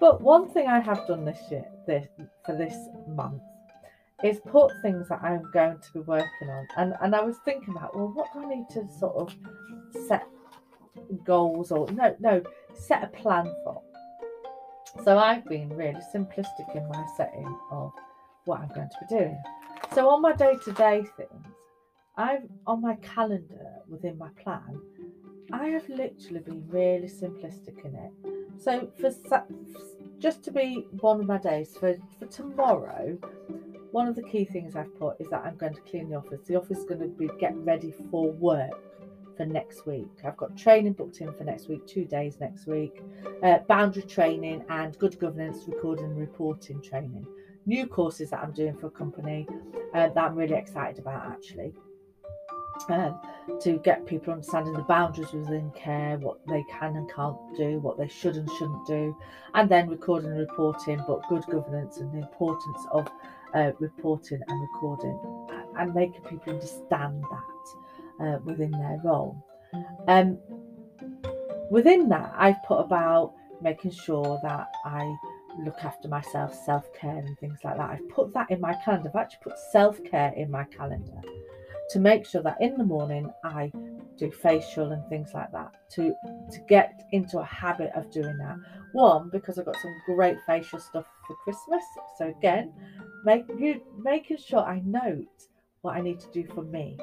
But 0.00 0.20
one 0.20 0.48
thing 0.48 0.68
I 0.68 0.80
have 0.80 1.06
done 1.06 1.24
this 1.24 1.40
year, 1.50 1.66
this 1.86 2.06
for 2.44 2.56
this 2.56 2.76
month, 3.08 3.42
is 4.22 4.40
put 4.46 4.72
things 4.82 5.08
that 5.08 5.22
I'm 5.22 5.48
going 5.52 5.78
to 5.78 5.92
be 5.92 6.00
working 6.00 6.48
on. 6.50 6.66
And 6.76 6.94
and 7.00 7.14
I 7.14 7.22
was 7.22 7.36
thinking 7.44 7.74
about, 7.76 7.96
well, 7.96 8.12
what 8.14 8.32
do 8.32 8.40
I 8.40 8.48
need 8.48 8.68
to 8.70 8.88
sort 8.98 9.16
of 9.16 9.34
set 10.06 10.26
goals 11.24 11.72
or 11.72 11.90
no, 11.92 12.14
no, 12.20 12.42
set 12.74 13.02
a 13.04 13.08
plan 13.08 13.52
for? 13.64 13.82
So 15.04 15.18
I've 15.18 15.44
been 15.46 15.68
really 15.70 16.00
simplistic 16.14 16.74
in 16.74 16.88
my 16.88 17.04
setting 17.16 17.58
of 17.70 17.92
what 18.44 18.60
I'm 18.60 18.68
going 18.68 18.88
to 18.88 18.96
be 19.08 19.18
doing. 19.18 19.42
So 19.94 20.08
on 20.08 20.22
my 20.22 20.32
day-to-day 20.32 21.04
things, 21.16 21.46
I've 22.16 22.42
on 22.66 22.80
my 22.80 22.96
calendar 22.96 23.76
within 23.88 24.18
my 24.18 24.30
plan, 24.42 24.80
I 25.52 25.66
have 25.68 25.88
literally 25.88 26.40
been 26.40 26.66
really 26.68 27.08
simplistic 27.08 27.84
in 27.84 27.94
it. 27.94 28.37
So 28.60 28.90
for 29.00 29.44
just 30.18 30.42
to 30.44 30.50
be 30.50 30.86
one 31.00 31.20
of 31.20 31.26
my 31.26 31.38
days 31.38 31.76
for, 31.76 31.96
for 32.18 32.26
tomorrow, 32.26 33.16
one 33.92 34.08
of 34.08 34.16
the 34.16 34.22
key 34.22 34.44
things 34.44 34.74
I've 34.74 34.94
put 34.98 35.20
is 35.20 35.28
that 35.30 35.44
I'm 35.44 35.56
going 35.56 35.74
to 35.74 35.80
clean 35.82 36.10
the 36.10 36.16
office. 36.16 36.40
The 36.46 36.56
office 36.56 36.78
is 36.78 36.84
going 36.84 37.00
to 37.00 37.06
be 37.06 37.30
get 37.38 37.56
ready 37.56 37.94
for 38.10 38.30
work 38.32 38.82
for 39.36 39.46
next 39.46 39.86
week. 39.86 40.08
I've 40.24 40.36
got 40.36 40.56
training 40.56 40.94
booked 40.94 41.20
in 41.20 41.32
for 41.32 41.44
next 41.44 41.68
week, 41.68 41.86
two 41.86 42.04
days 42.04 42.38
next 42.40 42.66
week, 42.66 43.02
uh, 43.42 43.58
boundary 43.68 44.02
training 44.02 44.64
and 44.68 44.98
good 44.98 45.18
governance 45.20 45.58
recording 45.68 46.06
and 46.06 46.18
reporting 46.18 46.82
training. 46.82 47.26
New 47.64 47.86
courses 47.86 48.30
that 48.30 48.40
I'm 48.40 48.52
doing 48.52 48.76
for 48.76 48.88
a 48.88 48.90
company 48.90 49.46
uh, 49.94 50.08
that 50.08 50.18
I'm 50.18 50.34
really 50.34 50.56
excited 50.56 50.98
about 50.98 51.26
actually. 51.26 51.72
To 53.60 53.78
get 53.78 54.06
people 54.06 54.32
understanding 54.32 54.74
the 54.74 54.82
boundaries 54.82 55.32
within 55.32 55.70
care, 55.72 56.18
what 56.18 56.38
they 56.46 56.64
can 56.70 56.96
and 56.96 57.10
can't 57.10 57.36
do, 57.56 57.78
what 57.80 57.96
they 57.98 58.08
should 58.08 58.36
and 58.36 58.48
shouldn't 58.52 58.86
do, 58.86 59.16
and 59.54 59.68
then 59.68 59.88
recording 59.88 60.30
and 60.30 60.38
reporting, 60.38 61.02
but 61.06 61.26
good 61.28 61.44
governance 61.46 61.98
and 61.98 62.12
the 62.12 62.18
importance 62.18 62.86
of 62.92 63.08
uh, 63.54 63.72
reporting 63.78 64.40
and 64.46 64.60
recording 64.60 65.18
and 65.78 65.94
making 65.94 66.20
people 66.22 66.52
understand 66.52 67.22
that 67.22 68.24
uh, 68.24 68.38
within 68.44 68.70
their 68.70 69.00
role. 69.02 69.42
Um, 70.06 70.38
within 71.70 72.08
that, 72.10 72.32
I've 72.36 72.62
put 72.64 72.78
about 72.78 73.34
making 73.62 73.92
sure 73.92 74.38
that 74.42 74.68
I 74.84 75.16
look 75.64 75.84
after 75.84 76.08
myself, 76.08 76.54
self 76.54 76.92
care, 76.94 77.16
and 77.16 77.38
things 77.38 77.58
like 77.64 77.76
that. 77.76 77.90
I've 77.90 78.08
put 78.08 78.32
that 78.34 78.50
in 78.50 78.60
my 78.60 78.74
calendar. 78.84 79.10
I've 79.14 79.20
actually 79.20 79.40
put 79.42 79.58
self 79.72 80.02
care 80.04 80.32
in 80.36 80.50
my 80.50 80.64
calendar 80.64 81.22
to 81.90 81.98
make 81.98 82.26
sure 82.26 82.42
that 82.42 82.56
in 82.60 82.76
the 82.76 82.84
morning 82.84 83.32
I 83.44 83.72
do 84.16 84.30
facial 84.30 84.92
and 84.92 85.06
things 85.08 85.30
like 85.32 85.50
that 85.52 85.72
to 85.92 86.14
to 86.52 86.58
get 86.68 87.02
into 87.12 87.38
a 87.38 87.44
habit 87.44 87.90
of 87.94 88.10
doing 88.10 88.36
that. 88.38 88.56
One 88.92 89.30
because 89.30 89.58
I've 89.58 89.66
got 89.66 89.76
some 89.76 89.94
great 90.06 90.38
facial 90.46 90.80
stuff 90.80 91.06
for 91.26 91.36
Christmas. 91.44 91.84
So 92.18 92.28
again, 92.28 92.72
make 93.24 93.46
making 94.02 94.38
sure 94.38 94.60
I 94.60 94.82
note 94.84 95.48
what 95.82 95.96
I 95.96 96.00
need 96.00 96.20
to 96.20 96.30
do 96.32 96.46
for 96.54 96.62
me 96.62 96.98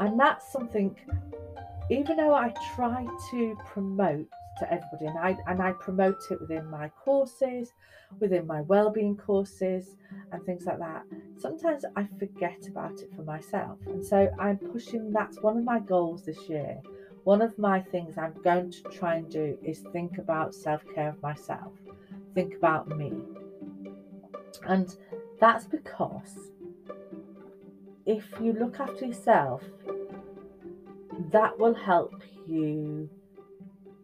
and 0.00 0.18
that's 0.18 0.52
something, 0.52 0.94
even 1.90 2.16
though 2.16 2.34
I 2.34 2.52
try 2.74 3.06
to 3.30 3.56
promote 3.64 4.28
to 4.58 4.72
everybody, 4.72 5.06
and 5.06 5.18
I 5.18 5.36
and 5.46 5.62
I 5.62 5.72
promote 5.72 6.22
it 6.30 6.40
within 6.40 6.66
my 6.70 6.88
courses, 6.88 7.72
within 8.20 8.46
my 8.46 8.62
well-being 8.62 9.16
courses, 9.16 9.96
and 10.32 10.42
things 10.44 10.64
like 10.66 10.78
that. 10.78 11.04
Sometimes 11.36 11.84
I 11.96 12.06
forget 12.18 12.66
about 12.68 13.00
it 13.00 13.10
for 13.14 13.22
myself, 13.22 13.78
and 13.86 14.04
so 14.04 14.30
I'm 14.38 14.58
pushing. 14.58 15.12
That's 15.12 15.40
one 15.40 15.58
of 15.58 15.64
my 15.64 15.78
goals 15.78 16.24
this 16.24 16.48
year. 16.48 16.80
One 17.24 17.42
of 17.42 17.58
my 17.58 17.80
things 17.80 18.16
I'm 18.18 18.34
going 18.44 18.70
to 18.70 18.82
try 18.84 19.16
and 19.16 19.28
do 19.30 19.58
is 19.64 19.80
think 19.92 20.18
about 20.18 20.54
self-care 20.54 21.08
of 21.08 21.22
myself, 21.22 21.72
think 22.34 22.54
about 22.54 22.88
me, 22.96 23.12
and 24.66 24.94
that's 25.40 25.66
because 25.66 26.52
if 28.06 28.24
you 28.40 28.52
look 28.52 28.78
after 28.78 29.06
yourself, 29.06 29.62
that 31.32 31.58
will 31.58 31.74
help 31.74 32.14
you 32.46 33.10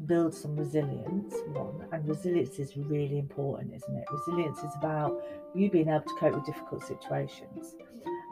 build 0.06 0.34
some 0.34 0.56
resilience. 0.56 1.34
One, 1.48 1.86
and 1.92 2.06
resilience 2.08 2.58
is 2.58 2.76
really 2.76 3.18
important, 3.18 3.74
isn't 3.74 3.96
it? 3.96 4.04
Resilience 4.12 4.58
is 4.58 4.72
about 4.76 5.14
you 5.54 5.70
being 5.70 5.88
able 5.88 6.00
to 6.00 6.14
cope 6.18 6.34
with 6.34 6.46
difficult 6.46 6.84
situations. 6.84 7.74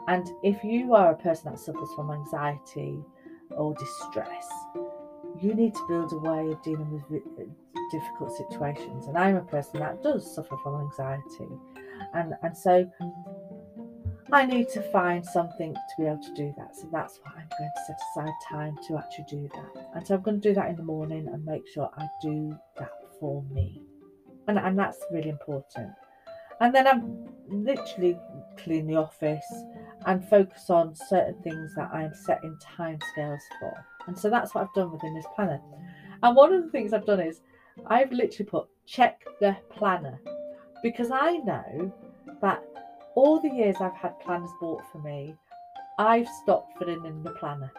And 0.07 0.27
if 0.43 0.63
you 0.63 0.93
are 0.95 1.11
a 1.11 1.15
person 1.15 1.51
that 1.51 1.59
suffers 1.59 1.89
from 1.95 2.11
anxiety 2.11 2.99
or 3.51 3.73
distress, 3.75 4.47
you 5.39 5.53
need 5.53 5.73
to 5.73 5.87
build 5.87 6.11
a 6.11 6.17
way 6.17 6.51
of 6.51 6.61
dealing 6.63 6.91
with 6.91 7.21
uh, 7.39 7.43
difficult 7.91 8.31
situations. 8.31 9.07
And 9.07 9.17
I'm 9.17 9.35
a 9.35 9.41
person 9.41 9.79
that 9.79 10.01
does 10.03 10.33
suffer 10.33 10.57
from 10.63 10.81
anxiety. 10.81 11.53
And, 12.13 12.33
and 12.41 12.57
so 12.57 12.89
I 14.33 14.45
need 14.45 14.69
to 14.69 14.81
find 14.81 15.25
something 15.25 15.73
to 15.73 16.01
be 16.01 16.05
able 16.07 16.23
to 16.23 16.33
do 16.33 16.53
that. 16.57 16.75
So 16.75 16.87
that's 16.91 17.19
why 17.21 17.33
I'm 17.33 17.49
going 17.57 17.69
to 17.75 17.81
set 17.85 17.99
aside 18.11 18.33
time 18.49 18.77
to 18.87 18.97
actually 18.97 19.25
do 19.29 19.49
that. 19.53 19.85
And 19.93 20.07
so 20.07 20.15
I'm 20.15 20.21
going 20.21 20.39
to 20.39 20.49
do 20.49 20.55
that 20.55 20.69
in 20.69 20.77
the 20.77 20.83
morning 20.83 21.27
and 21.27 21.45
make 21.45 21.67
sure 21.67 21.89
I 21.97 22.07
do 22.21 22.57
that 22.77 22.91
for 23.19 23.43
me. 23.51 23.81
And, 24.47 24.57
and 24.57 24.79
that's 24.79 24.99
really 25.11 25.29
important. 25.29 25.91
And 26.61 26.73
then 26.73 26.87
I'm 26.87 27.27
literally 27.49 28.17
clean 28.57 28.87
the 28.87 28.95
office 28.95 29.45
and 30.05 30.23
focus 30.29 30.69
on 30.69 30.95
certain 30.95 31.35
things 31.41 31.73
that 31.75 31.89
I 31.91 32.03
am 32.03 32.13
setting 32.13 32.57
timescales 32.77 33.41
for. 33.59 33.85
And 34.07 34.17
so 34.17 34.29
that's 34.29 34.55
what 34.55 34.63
I've 34.63 34.73
done 34.73 34.91
within 34.91 35.13
this 35.13 35.25
planner. 35.35 35.59
And 36.23 36.35
one 36.35 36.53
of 36.53 36.63
the 36.63 36.69
things 36.69 36.93
I've 36.93 37.05
done 37.05 37.19
is 37.19 37.41
I've 37.87 38.11
literally 38.11 38.49
put 38.49 38.67
check 38.85 39.23
the 39.39 39.57
planner 39.69 40.19
because 40.83 41.11
I 41.11 41.37
know 41.37 41.93
that 42.41 42.63
all 43.15 43.39
the 43.39 43.49
years 43.49 43.75
I've 43.79 43.95
had 43.95 44.19
planners 44.19 44.51
bought 44.59 44.83
for 44.91 44.99
me, 44.99 45.35
I've 45.97 46.27
stopped 46.27 46.77
filling 46.77 47.05
in 47.05 47.23
the 47.23 47.31
planner. 47.31 47.71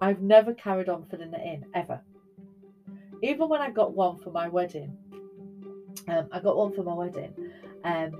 I've 0.00 0.20
never 0.20 0.54
carried 0.54 0.88
on 0.88 1.04
filling 1.06 1.32
it 1.34 1.40
in 1.40 1.66
ever. 1.74 2.00
Even 3.22 3.48
when 3.48 3.60
I 3.60 3.70
got 3.70 3.94
one 3.94 4.16
for 4.18 4.30
my 4.30 4.48
wedding, 4.48 4.96
um, 6.06 6.28
I 6.30 6.40
got 6.40 6.56
one 6.56 6.72
for 6.72 6.82
my 6.82 6.94
wedding 6.94 7.34
um, 7.84 8.12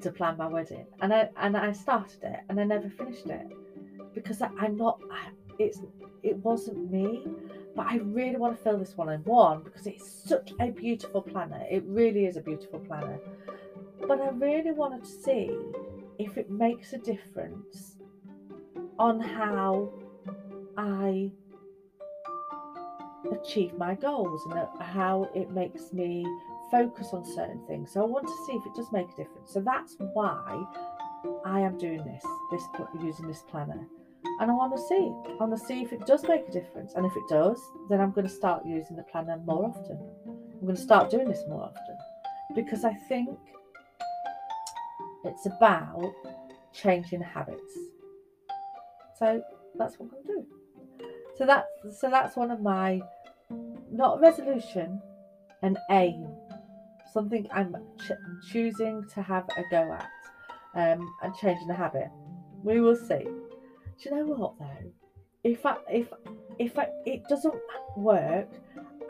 to 0.00 0.10
plan 0.10 0.36
my 0.36 0.46
wedding, 0.46 0.86
and 1.00 1.12
I 1.12 1.28
and 1.36 1.56
I 1.56 1.72
started 1.72 2.22
it, 2.22 2.40
and 2.48 2.58
I 2.58 2.64
never 2.64 2.88
finished 2.88 3.26
it 3.26 3.46
because 4.14 4.40
I, 4.40 4.48
I'm 4.58 4.76
not. 4.76 5.00
It's 5.58 5.80
it 6.22 6.36
wasn't 6.38 6.90
me, 6.90 7.22
but 7.74 7.86
I 7.86 7.96
really 7.98 8.36
want 8.36 8.56
to 8.56 8.62
fill 8.62 8.78
this 8.78 8.96
one 8.96 9.10
in 9.10 9.20
one 9.24 9.62
because 9.62 9.86
it's 9.86 10.10
such 10.10 10.52
a 10.60 10.70
beautiful 10.70 11.20
planner. 11.20 11.64
It 11.70 11.84
really 11.86 12.24
is 12.24 12.36
a 12.36 12.40
beautiful 12.40 12.80
planner, 12.80 13.20
but 14.08 14.20
I 14.20 14.30
really 14.30 14.72
wanted 14.72 15.04
to 15.04 15.10
see 15.10 15.50
if 16.18 16.36
it 16.36 16.50
makes 16.50 16.92
a 16.92 16.98
difference 16.98 17.96
on 18.98 19.20
how 19.20 19.92
I 20.76 21.30
achieve 23.32 23.76
my 23.76 23.94
goals 23.94 24.42
and 24.46 24.58
uh, 24.58 24.66
how 24.80 25.28
it 25.34 25.50
makes 25.50 25.92
me 25.92 26.26
focus 26.70 27.08
on 27.12 27.24
certain 27.24 27.60
things. 27.66 27.92
So 27.92 28.02
I 28.02 28.06
want 28.06 28.26
to 28.26 28.34
see 28.46 28.52
if 28.52 28.66
it 28.66 28.74
does 28.74 28.90
make 28.92 29.06
a 29.06 29.16
difference. 29.16 29.52
So 29.52 29.60
that's 29.60 29.96
why 29.98 30.64
I 31.44 31.60
am 31.60 31.78
doing 31.78 32.04
this, 32.04 32.24
this 32.50 32.62
using 33.02 33.26
this 33.26 33.42
planner. 33.48 33.86
And 34.40 34.50
I 34.50 34.54
want 34.54 34.74
to 34.76 34.82
see. 34.82 35.12
I 35.28 35.36
want 35.44 35.58
to 35.58 35.66
see 35.66 35.82
if 35.82 35.92
it 35.92 36.06
does 36.06 36.22
make 36.24 36.48
a 36.48 36.52
difference. 36.52 36.94
And 36.94 37.06
if 37.06 37.16
it 37.16 37.22
does, 37.28 37.60
then 37.88 38.00
I'm 38.00 38.10
going 38.10 38.26
to 38.26 38.32
start 38.32 38.66
using 38.66 38.96
the 38.96 39.02
planner 39.04 39.38
more 39.44 39.66
often. 39.66 39.98
I'm 40.26 40.60
going 40.62 40.76
to 40.76 40.82
start 40.82 41.10
doing 41.10 41.28
this 41.28 41.44
more 41.48 41.62
often. 41.62 41.96
Because 42.54 42.84
I 42.84 42.94
think 43.08 43.38
it's 45.26 45.46
about 45.46 46.12
changing 46.72 47.20
habits. 47.22 47.78
So 49.18 49.42
that's 49.76 49.98
what 49.98 50.10
I'm 50.12 50.24
to 50.24 50.32
do. 50.32 50.46
So 51.36 51.46
that 51.46 51.66
so 51.98 52.10
that's 52.10 52.36
one 52.36 52.50
of 52.50 52.60
my 52.60 53.00
not 53.90 54.18
a 54.18 54.20
resolution, 54.20 55.00
an 55.62 55.76
aim, 55.90 56.26
something 57.12 57.46
I'm 57.52 57.76
ch- 58.00 58.50
choosing 58.50 59.04
to 59.14 59.22
have 59.22 59.48
a 59.56 59.62
go 59.70 59.92
at, 59.92 60.08
um, 60.74 61.08
and 61.22 61.34
changing 61.36 61.68
the 61.68 61.74
habit. 61.74 62.08
We 62.62 62.80
will 62.80 62.96
see. 62.96 63.24
Do 63.24 64.02
you 64.04 64.10
know 64.10 64.24
what 64.26 64.58
though? 64.58 64.92
If 65.44 65.64
I 65.64 65.76
if 65.90 66.08
if 66.58 66.78
I, 66.78 66.88
it 67.04 67.22
doesn't 67.28 67.54
work, 67.96 68.48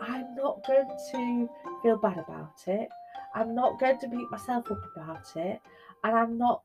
I'm 0.01 0.35
not 0.35 0.67
going 0.67 0.89
to 1.13 1.49
feel 1.83 1.97
bad 1.99 2.19
about 2.19 2.63
it. 2.67 2.89
I'm 3.35 3.55
not 3.55 3.79
going 3.79 3.99
to 4.01 4.09
beat 4.09 4.31
myself 4.31 4.71
up 4.71 4.83
about 4.97 5.27
it, 5.37 5.61
and 6.07 6.17
I'm 6.17 6.39
not 6.39 6.63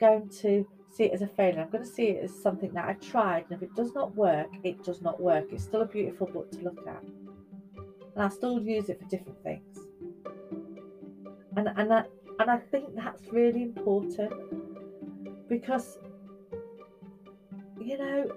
going 0.00 0.30
to 0.40 0.66
see 0.90 1.04
it 1.04 1.12
as 1.12 1.20
a 1.20 1.26
failure. 1.26 1.60
I'm 1.60 1.68
going 1.68 1.84
to 1.84 1.90
see 1.90 2.04
it 2.04 2.24
as 2.24 2.42
something 2.42 2.72
that 2.72 2.86
I 2.86 2.94
tried, 2.94 3.44
and 3.44 3.52
if 3.52 3.62
it 3.62 3.76
does 3.76 3.94
not 3.94 4.16
work, 4.16 4.48
it 4.64 4.82
does 4.82 5.02
not 5.02 5.20
work. 5.20 5.44
It's 5.52 5.62
still 5.62 5.82
a 5.82 5.86
beautiful 5.86 6.26
book 6.26 6.50
to 6.52 6.58
look 6.60 6.86
at, 6.86 7.02
and 8.14 8.24
I 8.24 8.28
still 8.30 8.58
use 8.58 8.88
it 8.88 8.98
for 8.98 9.04
different 9.04 9.42
things. 9.42 9.78
And 11.56 11.68
and 11.76 11.92
I 11.92 12.04
and 12.38 12.50
I 12.50 12.56
think 12.56 12.96
that's 12.96 13.30
really 13.30 13.62
important 13.62 14.32
because 15.50 15.98
you 17.78 17.98
know 17.98 18.30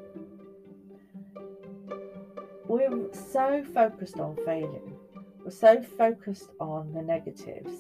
we're 2.68 3.14
so 3.14 3.64
focused 3.74 4.20
on 4.20 4.36
failing. 4.46 4.98
We're 5.46 5.52
so 5.52 5.82
focused 5.82 6.50
on 6.60 6.92
the 6.92 7.02
negatives 7.02 7.72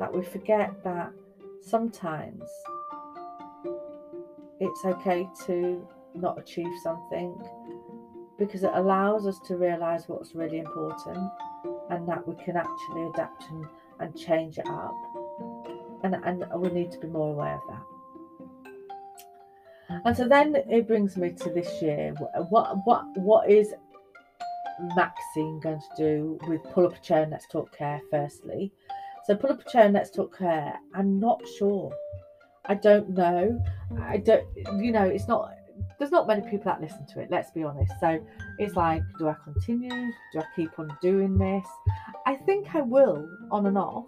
that 0.00 0.12
we 0.12 0.24
forget 0.24 0.82
that 0.82 1.12
sometimes 1.62 2.48
it's 4.60 4.84
okay 4.84 5.28
to 5.46 5.86
not 6.14 6.38
achieve 6.38 6.72
something 6.82 7.36
because 8.38 8.62
it 8.64 8.70
allows 8.74 9.26
us 9.26 9.38
to 9.46 9.56
realize 9.56 10.08
what's 10.08 10.34
really 10.34 10.58
important 10.58 11.30
and 11.90 12.08
that 12.08 12.26
we 12.26 12.34
can 12.44 12.56
actually 12.56 13.02
adapt 13.08 13.44
and, 13.50 13.66
and 14.00 14.16
change 14.16 14.58
it 14.58 14.66
up. 14.66 14.94
And, 16.04 16.16
and 16.24 16.44
we 16.56 16.68
need 16.70 16.90
to 16.92 16.98
be 16.98 17.06
more 17.06 17.32
aware 17.32 17.54
of 17.54 17.62
that. 17.68 17.82
And 20.04 20.16
so 20.16 20.26
then 20.26 20.56
it 20.56 20.86
brings 20.88 21.16
me 21.16 21.30
to 21.30 21.50
this 21.50 21.82
year. 21.82 22.14
What 22.48 22.78
what 22.84 23.04
what 23.16 23.50
is 23.50 23.74
maxine 24.96 25.60
going 25.60 25.80
to 25.80 25.96
do 25.96 26.38
with 26.48 26.62
pull 26.72 26.86
up 26.86 26.96
a 26.96 27.00
chair 27.00 27.22
and 27.22 27.30
let's 27.30 27.46
talk 27.46 27.76
care 27.76 28.00
firstly 28.10 28.72
so 29.26 29.36
pull 29.36 29.50
up 29.50 29.64
a 29.66 29.70
chair 29.70 29.84
and 29.84 29.94
let's 29.94 30.10
talk 30.10 30.36
care 30.38 30.74
i'm 30.94 31.18
not 31.18 31.40
sure 31.58 31.92
I 32.66 32.74
don't 32.74 33.10
know. 33.10 33.62
I 34.00 34.18
don't, 34.18 34.46
you 34.78 34.92
know, 34.92 35.04
it's 35.04 35.26
not, 35.26 35.52
there's 35.98 36.10
not 36.10 36.26
many 36.26 36.42
people 36.42 36.64
that 36.66 36.80
listen 36.80 37.06
to 37.06 37.20
it, 37.20 37.30
let's 37.30 37.50
be 37.50 37.64
honest. 37.64 37.92
So 38.00 38.24
it's 38.58 38.76
like, 38.76 39.02
do 39.18 39.28
I 39.28 39.36
continue? 39.44 40.12
Do 40.32 40.38
I 40.40 40.44
keep 40.54 40.78
on 40.78 40.96
doing 41.00 41.36
this? 41.36 41.66
I 42.26 42.36
think 42.36 42.74
I 42.74 42.82
will 42.82 43.28
on 43.50 43.66
and 43.66 43.76
off. 43.76 44.06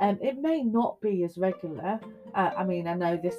Um, 0.00 0.16
it 0.22 0.38
may 0.38 0.62
not 0.62 1.00
be 1.00 1.24
as 1.24 1.36
regular. 1.38 1.98
Uh, 2.34 2.50
I 2.56 2.62
mean, 2.62 2.86
I 2.86 2.94
know 2.94 3.16
this 3.16 3.34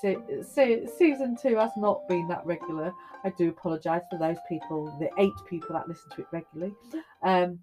se- 0.00 0.16
se- 0.42 0.86
season 0.96 1.36
two 1.36 1.56
has 1.56 1.70
not 1.76 2.08
been 2.08 2.26
that 2.28 2.46
regular. 2.46 2.94
I 3.24 3.30
do 3.36 3.50
apologise 3.50 4.02
for 4.10 4.18
those 4.18 4.38
people, 4.48 4.96
the 4.98 5.10
eight 5.22 5.34
people 5.46 5.74
that 5.74 5.86
listen 5.86 6.08
to 6.12 6.22
it 6.22 6.28
regularly. 6.32 6.74
Um, 7.22 7.58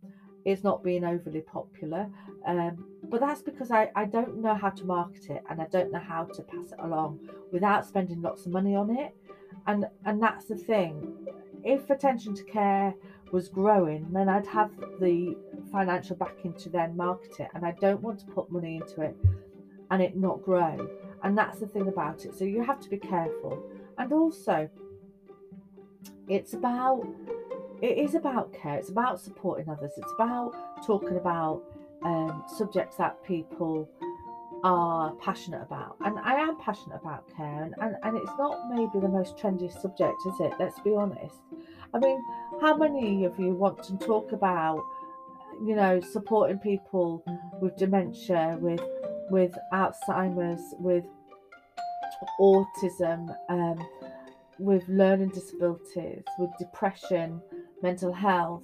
it's 0.46 0.64
not 0.64 0.84
being 0.84 1.04
overly 1.04 1.42
popular. 1.42 2.08
Um, 2.46 2.86
but 3.10 3.20
that's 3.20 3.42
because 3.42 3.72
I, 3.72 3.90
I 3.96 4.06
don't 4.06 4.38
know 4.42 4.56
how 4.56 4.70
to 4.70 4.86
market 4.86 5.30
it 5.30 5.44
and 5.50 5.62
I 5.62 5.66
don't 5.66 5.92
know 5.92 6.00
how 6.00 6.26
to 6.26 6.42
pass 6.42 6.72
it 6.72 6.80
along 6.80 7.20
without 7.52 7.86
spending 7.86 8.22
lots 8.22 8.46
of 8.46 8.52
money 8.52 8.76
on 8.76 8.96
it. 8.98 9.16
And 9.68 9.86
and 10.06 10.22
that's 10.22 10.46
the 10.46 10.56
thing. 10.56 11.28
If 11.64 11.90
attention 11.90 12.36
to 12.36 12.44
care 12.44 12.94
was 13.32 13.50
growing, 13.50 14.08
then 14.12 14.30
I'd 14.30 14.48
have 14.48 14.72
the 15.00 15.36
financial 15.72 16.16
backing 16.16 16.54
to 16.54 16.70
then 16.70 16.96
market 16.96 17.40
it. 17.40 17.48
And 17.54 17.66
I 17.66 17.72
don't 17.72 18.02
want 18.02 18.20
to 18.20 18.26
put 18.28 18.52
money 18.52 18.76
into 18.76 19.02
it 19.02 19.16
and 19.92 20.02
it 20.02 20.16
not 20.16 20.44
grow. 20.44 20.88
And 21.24 21.38
that's 21.38 21.60
the 21.60 21.68
thing 21.68 21.88
about 21.88 22.26
it. 22.26 22.38
So 22.38 22.46
you 22.46 22.64
have 22.64 22.80
to 22.82 22.90
be 22.90 22.98
careful. 22.98 23.64
And 23.98 24.14
also, 24.14 24.70
it's 26.28 26.54
about 26.54 27.06
it 27.82 27.98
is 27.98 28.16
about 28.16 28.54
care. 28.54 28.76
It's 28.76 28.90
about 28.90 29.20
supporting 29.20 29.70
others. 29.70 29.92
It's 29.98 30.14
about 30.14 30.54
talking 30.86 31.18
about 31.18 31.64
um, 32.04 32.44
subjects 32.48 32.98
that 32.98 33.24
people 33.24 33.90
are 34.64 35.12
passionate 35.16 35.62
about. 35.62 35.96
And 36.04 36.18
I 36.20 36.36
am 36.36 36.58
passionate 36.60 37.00
about 37.02 37.26
care, 37.36 37.64
and, 37.64 37.76
and, 37.82 37.96
and 38.04 38.18
it's 38.18 38.32
not 38.38 38.70
maybe 38.70 39.00
the 39.00 39.10
most 39.10 39.38
trendy 39.38 39.72
subject, 39.82 40.18
is 40.28 40.40
it? 40.40 40.54
Let's 40.60 40.80
be 40.80 40.94
honest. 40.94 41.36
I 41.94 42.00
mean, 42.00 42.22
how 42.62 42.76
many 42.76 43.26
of 43.26 43.40
you 43.40 43.54
want 43.54 43.84
to 43.84 43.98
talk 43.98 44.32
about, 44.32 44.84
you 45.64 45.76
know, 45.76 46.02
supporting 46.02 46.58
people 46.58 47.24
with 47.62 47.78
dementia, 47.78 48.58
with 48.60 48.82
with 49.30 49.58
Alzheimer's, 49.74 50.76
with 50.78 51.06
autism, 52.40 53.36
um, 53.50 53.80
with 54.60 54.84
learning 54.88 55.30
disabilities, 55.30 56.24
with 56.38 56.50
depression, 56.60 57.42
mental 57.82 58.14
health. 58.14 58.64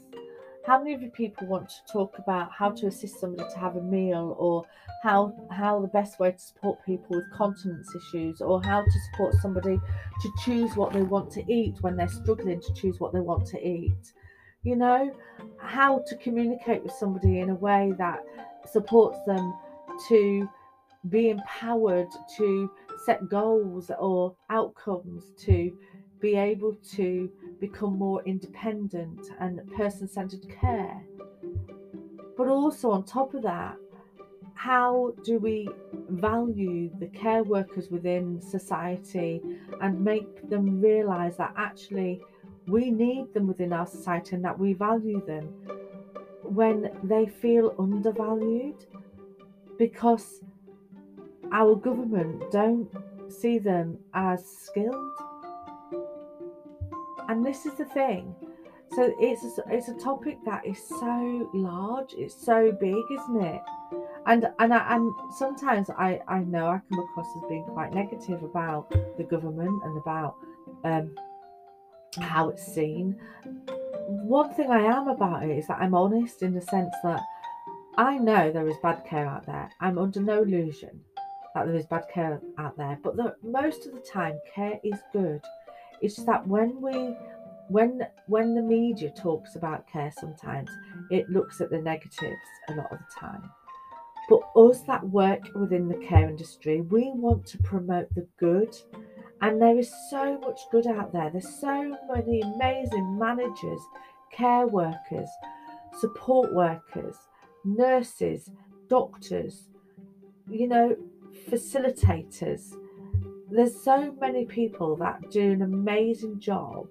How 0.66 0.78
many 0.78 0.94
of 0.94 1.02
you 1.02 1.10
people 1.10 1.48
want 1.48 1.70
to 1.70 1.92
talk 1.92 2.20
about 2.20 2.52
how 2.52 2.70
to 2.70 2.86
mm. 2.86 2.88
assist 2.90 3.20
somebody 3.20 3.50
to 3.52 3.60
have 3.60 3.78
a 3.78 3.82
meal 3.82 4.36
or 4.38 4.66
how 5.02 5.34
how 5.50 5.82
the 5.82 5.88
best 5.88 6.20
way 6.20 6.32
to 6.32 6.40
support 6.40 6.86
people 6.86 7.16
with 7.16 7.32
continence 7.34 7.94
issues 7.96 8.42
or 8.42 8.62
how 8.64 8.84
to 8.84 9.00
support 9.12 9.34
somebody 9.42 9.80
to 10.22 10.32
choose 10.46 10.76
what 10.76 10.94
they 10.94 11.02
want 11.02 11.32
to 11.32 11.52
eat 11.52 11.76
when 11.82 11.96
they're 11.96 12.08
struggling 12.08 12.62
to 12.62 12.74
choose 12.74 13.00
what 13.00 13.12
they 13.12 13.20
want 13.20 13.48
to 13.48 13.68
eat? 13.68 14.14
You 14.64 14.76
know, 14.76 15.12
how 15.58 16.04
to 16.06 16.16
communicate 16.18 16.84
with 16.84 16.94
somebody 16.94 17.40
in 17.40 17.50
a 17.50 17.56
way 17.56 17.94
that 17.98 18.24
supports 18.70 19.18
them 19.26 19.54
to 20.10 20.48
be 21.10 21.30
empowered 21.30 22.10
to 22.38 22.72
set 23.06 23.28
goals 23.28 23.90
or 23.98 24.36
outcomes 24.52 25.32
to 25.40 25.76
be 26.20 26.36
able 26.36 26.76
to 26.94 27.32
become 27.62 27.98
more 27.98 28.22
independent 28.26 29.30
and 29.40 29.62
person 29.78 30.08
centered 30.08 30.46
care. 30.50 31.02
But 32.36 32.48
also, 32.48 32.92
on 32.92 33.04
top 33.06 33.34
of 33.36 33.44
that, 33.44 33.78
how 34.56 35.14
do 35.24 35.40
we 35.40 35.70
value 36.10 36.92
the 37.00 37.08
care 37.08 37.44
workers 37.44 37.90
within 37.90 38.42
society 38.42 39.42
and 39.80 40.04
make 40.04 40.50
them 40.50 40.82
realize 40.82 41.38
that 41.38 41.54
actually 41.56 42.22
we 42.68 42.92
need 42.92 43.34
them 43.34 43.48
within 43.48 43.72
our 43.74 43.88
society 43.88 44.36
and 44.36 44.44
that 44.44 44.58
we 44.58 44.74
value 44.74 45.24
them 45.26 45.46
when 46.44 46.92
they 47.04 47.26
feel 47.26 47.74
undervalued 47.80 48.86
because 49.78 50.42
our 51.52 51.76
government 51.76 52.44
don't 52.52 52.90
see 53.30 53.58
them 53.58 53.98
as 54.14 54.46
skilled. 54.46 55.12
And 57.32 57.46
this 57.46 57.66
is 57.66 57.76
the 57.76 57.86
thing. 57.86 58.36
So 58.94 59.16
it's 59.18 59.58
a, 59.58 59.64
it's 59.70 59.88
a 59.88 59.94
topic 59.94 60.40
that 60.44 60.66
is 60.66 60.78
so 60.86 61.50
large, 61.54 62.12
it's 62.18 62.36
so 62.36 62.74
big, 62.74 63.02
isn't 63.10 63.42
it? 63.42 63.62
And 64.26 64.50
and 64.60 64.74
I, 64.74 64.96
and 64.96 65.10
sometimes 65.38 65.90
I 65.92 66.20
I 66.28 66.40
know 66.40 66.68
I 66.68 66.82
come 66.90 67.00
across 67.00 67.28
as 67.38 67.48
being 67.48 67.64
quite 67.64 67.94
negative 67.94 68.44
about 68.44 68.92
the 69.18 69.24
government 69.24 69.82
and 69.86 69.98
about 69.98 70.36
um, 70.84 71.16
how 72.20 72.50
it's 72.50 72.66
seen. 72.66 73.16
One 74.08 74.54
thing 74.54 74.70
I 74.70 74.82
am 74.82 75.08
about 75.08 75.44
it 75.44 75.58
is 75.58 75.68
that 75.68 75.80
I'm 75.80 75.96
honest 75.96 76.44
in 76.44 76.54
the 76.54 76.62
sense 76.62 76.94
that 77.02 77.22
I 77.98 78.18
know 78.18 78.52
there 78.52 78.68
is 78.68 78.76
bad 78.84 79.06
care 79.06 79.26
out 79.26 79.46
there. 79.46 79.72
I'm 79.80 79.98
under 79.98 80.20
no 80.20 80.42
illusion 80.42 81.00
that 81.56 81.66
there 81.66 81.76
is 81.76 81.86
bad 81.86 82.08
care 82.14 82.42
out 82.58 82.76
there, 82.76 83.00
but 83.02 83.16
the, 83.16 83.36
most 83.42 83.86
of 83.86 83.94
the 83.94 84.02
time, 84.02 84.38
care 84.54 84.80
is 84.84 85.00
good. 85.14 85.42
It's 86.02 86.16
just 86.16 86.28
that 86.28 86.48
when 86.48 86.82
we 86.82 87.16
when 87.68 88.06
when 88.28 88.54
the 88.56 88.62
media 88.62 89.10
talks 89.12 89.56
about 89.56 89.88
care 89.88 90.12
sometimes 90.20 90.70
it 91.10 91.30
looks 91.30 91.62
at 91.62 91.70
the 91.70 91.82
negatives 91.82 92.50
a 92.70 92.74
lot 92.74 92.92
of 92.92 93.00
the 93.00 93.20
time. 93.20 93.50
But 94.30 94.42
us 94.56 94.82
that 94.82 95.08
work 95.10 95.42
within 95.56 95.88
the 95.88 96.06
care 96.06 96.28
industry 96.28 96.82
we 96.82 97.12
want 97.16 97.46
to 97.48 97.58
promote 97.60 98.14
the 98.16 98.28
good. 98.38 98.76
And 99.42 99.60
there 99.60 99.80
is 99.80 99.92
so 100.12 100.38
much 100.38 100.60
good 100.72 100.86
out 100.86 101.12
there. 101.12 101.32
There's 101.32 101.60
so 101.60 101.98
many 102.14 102.42
amazing 102.42 103.18
managers 103.18 103.82
care 104.32 104.68
workers 104.68 105.30
support 106.00 106.54
workers 106.54 107.16
nurses 107.66 108.50
doctors 108.88 109.68
you 110.50 110.68
know 110.68 110.96
facilitators 111.50 112.74
there's 113.52 113.76
so 113.84 114.16
many 114.20 114.46
people 114.46 114.96
that 114.96 115.30
do 115.30 115.52
an 115.52 115.62
amazing 115.62 116.40
job 116.40 116.88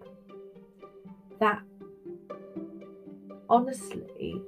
that 1.41 1.63
honestly 3.49 4.41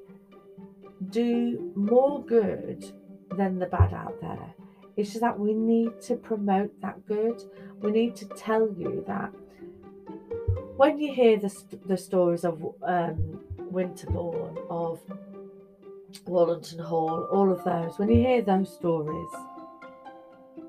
do 1.09 1.73
more 1.75 2.23
good 2.25 2.85
than 3.37 3.59
the 3.59 3.67
bad 3.67 3.95
out 3.95 4.21
there. 4.21 4.55
It's 4.97 5.11
just 5.11 5.23
that 5.23 5.39
we 5.39 5.55
need 5.55 6.01
to 6.03 6.17
promote 6.17 6.79
that 6.83 7.05
good. 7.07 7.43
We 7.81 7.91
need 7.91 8.15
to 8.17 8.27
tell 8.27 8.69
you 8.77 9.03
that 9.07 9.33
when 10.77 10.99
you 10.99 11.15
hear 11.15 11.39
the, 11.39 11.51
the 11.87 11.97
stories 11.97 12.45
of 12.45 12.63
um, 12.83 13.41
Winterbourne, 13.59 14.59
of 14.69 15.01
Whorlton 16.27 16.79
Hall, 16.79 17.27
all 17.33 17.51
of 17.51 17.65
those, 17.65 17.99
when 17.99 18.11
you 18.11 18.17
hear 18.17 18.43
those 18.43 18.73
stories, 18.73 19.31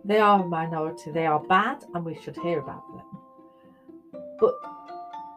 they 0.05 0.19
are 0.19 0.43
a 0.43 0.47
minority. 0.47 1.11
They 1.11 1.25
are 1.25 1.39
bad, 1.39 1.85
and 1.93 2.03
we 2.03 2.15
should 2.15 2.37
hear 2.37 2.59
about 2.59 2.83
them. 2.95 4.21
But 4.39 4.55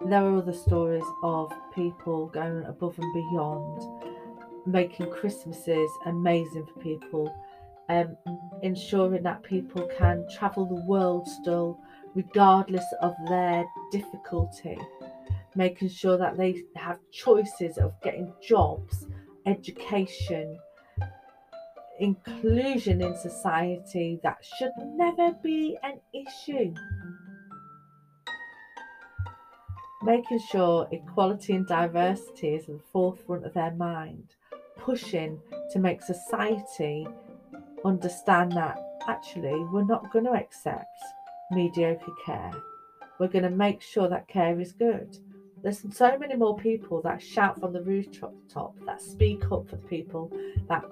there 0.05 0.24
are 0.24 0.37
other 0.38 0.52
stories 0.52 1.05
of 1.22 1.52
people 1.74 2.26
going 2.26 2.64
above 2.64 2.98
and 2.98 3.14
beyond, 3.14 3.83
making 4.66 5.11
Christmases 5.11 5.90
amazing 6.07 6.66
for 6.66 6.81
people, 6.81 7.35
um, 7.88 8.16
ensuring 8.62 9.22
that 9.22 9.42
people 9.42 9.88
can 9.98 10.26
travel 10.29 10.66
the 10.66 10.85
world 10.87 11.29
still, 11.29 11.79
regardless 12.14 12.85
of 13.00 13.14
their 13.29 13.64
difficulty, 13.92 14.76
making 15.55 15.88
sure 15.88 16.18
that 16.18 16.37
they 16.37 16.64
have 16.74 16.98
choices 17.12 17.79
of 17.79 17.94
getting 18.02 18.33
jobs, 18.42 19.07
education, 19.46 20.59
inclusion 22.00 23.02
in 23.02 23.16
society 23.16 24.20
that 24.22 24.38
should 24.59 24.72
never 24.94 25.32
be 25.42 25.78
an 25.82 26.00
issue 26.12 26.74
making 30.06 30.38
sure 30.38 30.87
equality 30.92 31.54
and 31.54 31.66
diversity 31.66 32.54
is 32.54 32.68
at 32.68 32.76
the 32.76 32.82
forefront 32.92 33.44
of 33.44 33.52
their 33.54 33.72
mind, 33.72 34.37
pushing 34.78 35.40
to 35.72 35.80
make 35.80 36.00
society 36.00 37.06
understand 37.85 38.52
that 38.52 38.78
actually 39.09 39.64
we're 39.72 39.85
not 39.85 40.11
going 40.12 40.24
to 40.24 40.32
accept 40.32 40.87
mediocre 41.50 42.12
care. 42.24 42.52
We're 43.18 43.28
going 43.28 43.44
to 43.44 43.50
make 43.50 43.82
sure 43.82 44.09
that 44.09 44.28
care 44.28 44.61
is 44.61 44.72
good. 44.72 45.18
There's 45.62 45.85
so 45.90 46.16
many 46.18 46.37
more 46.37 46.56
people 46.56 47.02
that 47.02 47.20
shout 47.20 47.59
from 47.59 47.72
the 47.72 47.82
rooftop, 47.82 48.35
that 48.85 49.00
speak 49.00 49.50
up 49.50 49.68
for 49.68 49.76
the 49.76 49.88
people 49.88 50.30
that 50.68 50.85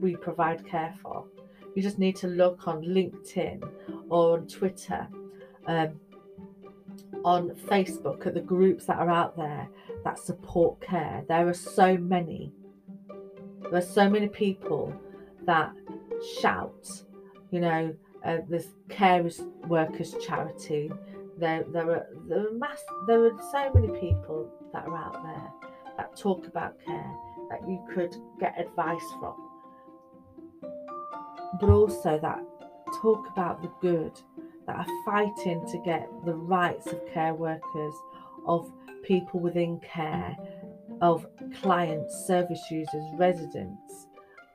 we 0.00 0.16
provide 0.16 0.66
care 0.66 0.94
for. 1.02 1.24
You 1.74 1.82
just 1.82 1.98
need 1.98 2.16
to 2.16 2.26
look 2.26 2.66
on 2.66 2.82
LinkedIn 2.82 3.62
or 4.08 4.38
on 4.38 4.46
Twitter 4.46 5.06
um, 5.66 6.00
on 7.24 7.50
Facebook 7.50 8.26
at 8.26 8.34
the 8.34 8.40
groups 8.40 8.86
that 8.86 8.98
are 8.98 9.10
out 9.10 9.36
there 9.36 9.68
that 10.04 10.18
support 10.18 10.80
care. 10.80 11.24
There 11.28 11.48
are 11.48 11.54
so 11.54 11.96
many. 11.96 12.52
There 13.70 13.78
are 13.78 13.82
so 13.82 14.08
many 14.08 14.28
people 14.28 14.94
that 15.44 15.72
shout, 16.40 16.90
you 17.50 17.60
know, 17.60 17.94
uh, 18.24 18.38
this 18.48 18.68
carers 18.88 19.46
workers 19.68 20.14
charity. 20.26 20.90
There, 21.36 21.64
there 21.68 21.90
are 21.90 22.06
there 22.28 22.48
are 22.48 22.52
mass, 22.52 22.82
there 23.06 23.24
are 23.26 23.38
so 23.52 23.70
many 23.74 23.88
people 24.00 24.50
that 24.72 24.86
are 24.86 24.96
out 24.96 25.22
there 25.22 25.70
that 25.96 26.16
talk 26.16 26.46
about 26.46 26.74
care 26.84 27.14
that 27.50 27.60
you 27.68 27.82
could 27.94 28.16
get 28.40 28.58
advice 28.58 29.04
from, 29.20 29.47
but 31.60 31.70
also 31.70 32.18
that 32.18 32.40
talk 33.00 33.28
about 33.32 33.62
the 33.62 33.70
good 33.80 34.12
that 34.66 34.76
are 34.76 34.86
fighting 35.04 35.64
to 35.70 35.78
get 35.84 36.08
the 36.24 36.34
rights 36.34 36.86
of 36.88 37.00
care 37.12 37.34
workers, 37.34 37.94
of 38.46 38.70
people 39.02 39.40
within 39.40 39.80
care, 39.80 40.36
of 41.00 41.26
clients, 41.60 42.26
service 42.26 42.62
users, 42.70 43.04
residents 43.14 44.06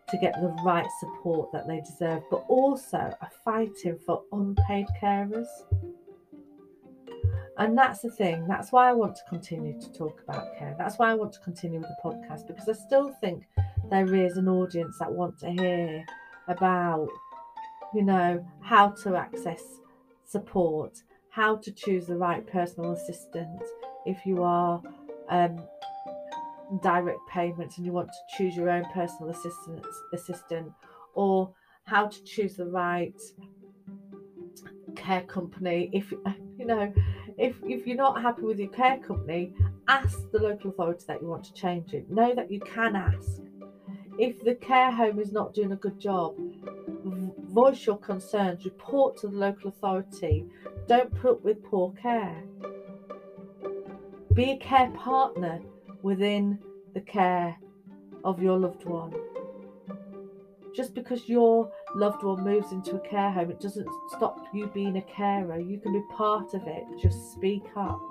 to 0.10 0.18
get 0.18 0.34
the 0.42 0.56
right 0.64 0.86
support 1.00 1.52
that 1.52 1.68
they 1.68 1.82
deserve, 1.82 2.22
but 2.30 2.44
also 2.48 2.98
are 2.98 3.32
fighting 3.44 3.98
for 4.06 4.24
unpaid 4.32 4.86
carers. 5.02 5.48
And 7.58 7.78
that's 7.78 8.02
the 8.02 8.12
thing. 8.12 8.48
That's 8.48 8.72
why 8.72 8.90
I 8.90 8.94
want 8.94 9.16
to 9.16 9.22
continue 9.30 9.80
to 9.80 9.94
talk 9.94 10.22
about 10.28 10.58
care. 10.58 10.76
That's 10.78 10.98
why 10.98 11.12
I 11.12 11.14
want 11.14 11.34
to 11.34 11.40
continue 11.40 11.80
with 11.80 11.90
the 11.90 12.10
podcast 12.10 12.48
because 12.48 12.68
I 12.68 12.74
still 12.74 13.16
think 13.22 13.46
there 13.90 14.14
is 14.14 14.38
an 14.38 14.48
audience 14.48 14.98
that 15.00 15.12
want 15.12 15.40
to 15.40 15.52
hear 15.52 16.06
about, 16.48 17.10
you 17.94 18.04
know, 18.04 18.46
how 18.62 18.90
to 18.90 19.16
access 19.16 19.64
support, 20.26 21.02
how 21.30 21.56
to 21.58 21.72
choose 21.72 22.08
the 22.08 22.16
right 22.16 22.46
personal 22.48 22.92
assistant 22.92 23.62
if 24.06 24.26
you 24.26 24.44
are 24.44 24.82
um, 25.30 25.58
direct 26.82 27.20
payments 27.30 27.78
and 27.78 27.86
you 27.86 27.92
want 27.92 28.10
to 28.10 28.38
choose 28.38 28.56
your 28.56 28.70
own 28.70 28.86
personal 28.94 29.30
assistant 29.30 29.86
assistant 30.14 30.72
or 31.14 31.54
how 31.86 32.08
to 32.08 32.24
choose 32.24 32.56
the 32.56 32.66
right 32.66 33.20
care 34.96 35.22
company 35.22 35.90
if 35.94 36.12
you 36.12 36.66
know 36.66 36.92
if 37.38 37.56
if 37.64 37.86
you're 37.86 37.98
not 37.98 38.22
happy 38.22 38.42
with 38.42 38.60
your 38.60 38.70
care 38.70 38.98
company 39.00 39.54
ask 39.88 40.20
the 40.32 40.40
local 40.40 40.72
authority 40.72 41.04
that 41.08 41.22
you 41.22 41.28
want 41.28 41.44
to 41.44 41.54
change 41.54 41.94
it. 41.94 42.10
Know 42.10 42.34
that 42.36 42.52
you 42.52 42.60
can 42.60 42.96
ask 42.96 43.42
if 44.18 44.44
the 44.44 44.56
care 44.56 44.92
home 44.92 45.20
is 45.20 45.32
not 45.32 45.54
doing 45.54 45.72
a 45.72 45.76
good 45.76 46.00
job 46.00 46.36
voice 47.54 47.86
your 47.86 48.00
concerns, 48.00 48.66
report 48.66 49.16
to 49.16 49.28
the 49.28 49.38
local 49.38 49.70
authority. 49.70 50.46
Don't 50.88 51.14
put 51.22 51.34
up 51.34 51.44
with 51.44 51.64
poor 51.64 51.94
care. 51.94 52.44
Be 54.34 54.52
a 54.52 54.58
care 54.58 54.90
partner 54.90 55.62
within 56.02 56.58
the 56.96 57.02
care 57.02 57.56
of 58.24 58.42
your 58.42 58.58
loved 58.58 58.86
one. 58.86 59.14
Just 60.76 60.96
because 60.96 61.30
your 61.30 61.72
loved 61.96 62.24
one 62.24 62.44
moves 62.44 62.72
into 62.72 62.96
a 62.96 63.08
care 63.08 63.30
home, 63.30 63.52
it 63.52 63.60
doesn't 63.60 63.88
stop 64.10 64.48
you 64.52 64.66
being 64.74 64.98
a 64.98 65.02
carer. 65.04 65.60
You 65.60 65.78
can 65.78 65.94
be 65.94 66.02
part 66.12 66.56
of 66.56 66.64
it. 66.66 66.84
Just 67.00 67.34
speak 67.34 67.64
up. 67.76 68.02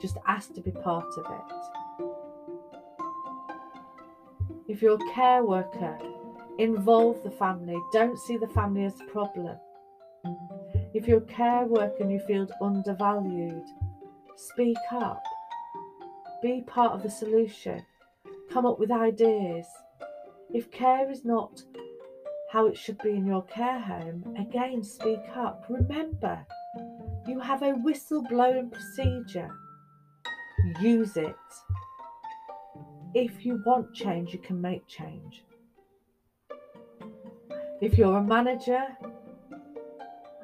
Just 0.00 0.16
ask 0.26 0.52
to 0.54 0.60
be 0.60 0.72
part 0.72 1.06
of 1.16 1.24
it. 1.30 1.85
If 4.68 4.82
you're 4.82 4.94
a 4.94 5.12
care 5.14 5.44
worker, 5.44 5.98
Involve 6.58 7.22
the 7.22 7.30
family. 7.30 7.76
Don't 7.92 8.18
see 8.18 8.38
the 8.38 8.48
family 8.48 8.86
as 8.86 8.98
a 8.98 9.04
problem. 9.04 9.58
If 10.94 11.06
you're 11.06 11.18
a 11.18 11.32
care 11.32 11.66
worker 11.66 11.98
and 12.00 12.10
you 12.10 12.18
feel 12.20 12.48
undervalued, 12.62 13.62
speak 14.36 14.78
up. 14.90 15.22
Be 16.42 16.62
part 16.66 16.92
of 16.92 17.02
the 17.02 17.10
solution. 17.10 17.84
Come 18.50 18.64
up 18.64 18.78
with 18.78 18.90
ideas. 18.90 19.66
If 20.54 20.70
care 20.70 21.10
is 21.10 21.26
not 21.26 21.62
how 22.52 22.66
it 22.68 22.78
should 22.78 22.98
be 23.02 23.10
in 23.10 23.26
your 23.26 23.42
care 23.44 23.78
home, 23.78 24.34
again, 24.38 24.82
speak 24.82 25.20
up. 25.34 25.66
Remember, 25.68 26.46
you 27.26 27.38
have 27.38 27.62
a 27.62 27.74
whistleblowing 27.74 28.72
procedure. 28.72 29.50
Use 30.80 31.18
it. 31.18 31.36
If 33.18 33.46
you 33.46 33.62
want 33.64 33.94
change, 33.94 34.34
you 34.34 34.38
can 34.38 34.60
make 34.60 34.86
change. 34.86 35.42
If 37.80 37.96
you're 37.96 38.18
a 38.18 38.22
manager 38.22 38.84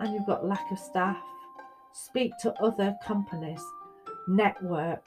and 0.01 0.15
you've 0.15 0.25
got 0.27 0.47
lack 0.47 0.73
of 0.73 0.79
staff, 0.79 1.19
speak 1.93 2.33
to 2.41 2.55
other 2.63 2.97
companies, 3.05 3.63
network, 4.27 5.05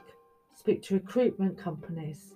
speak 0.54 0.84
to 0.84 0.94
recruitment 0.94 1.58
companies, 1.58 2.36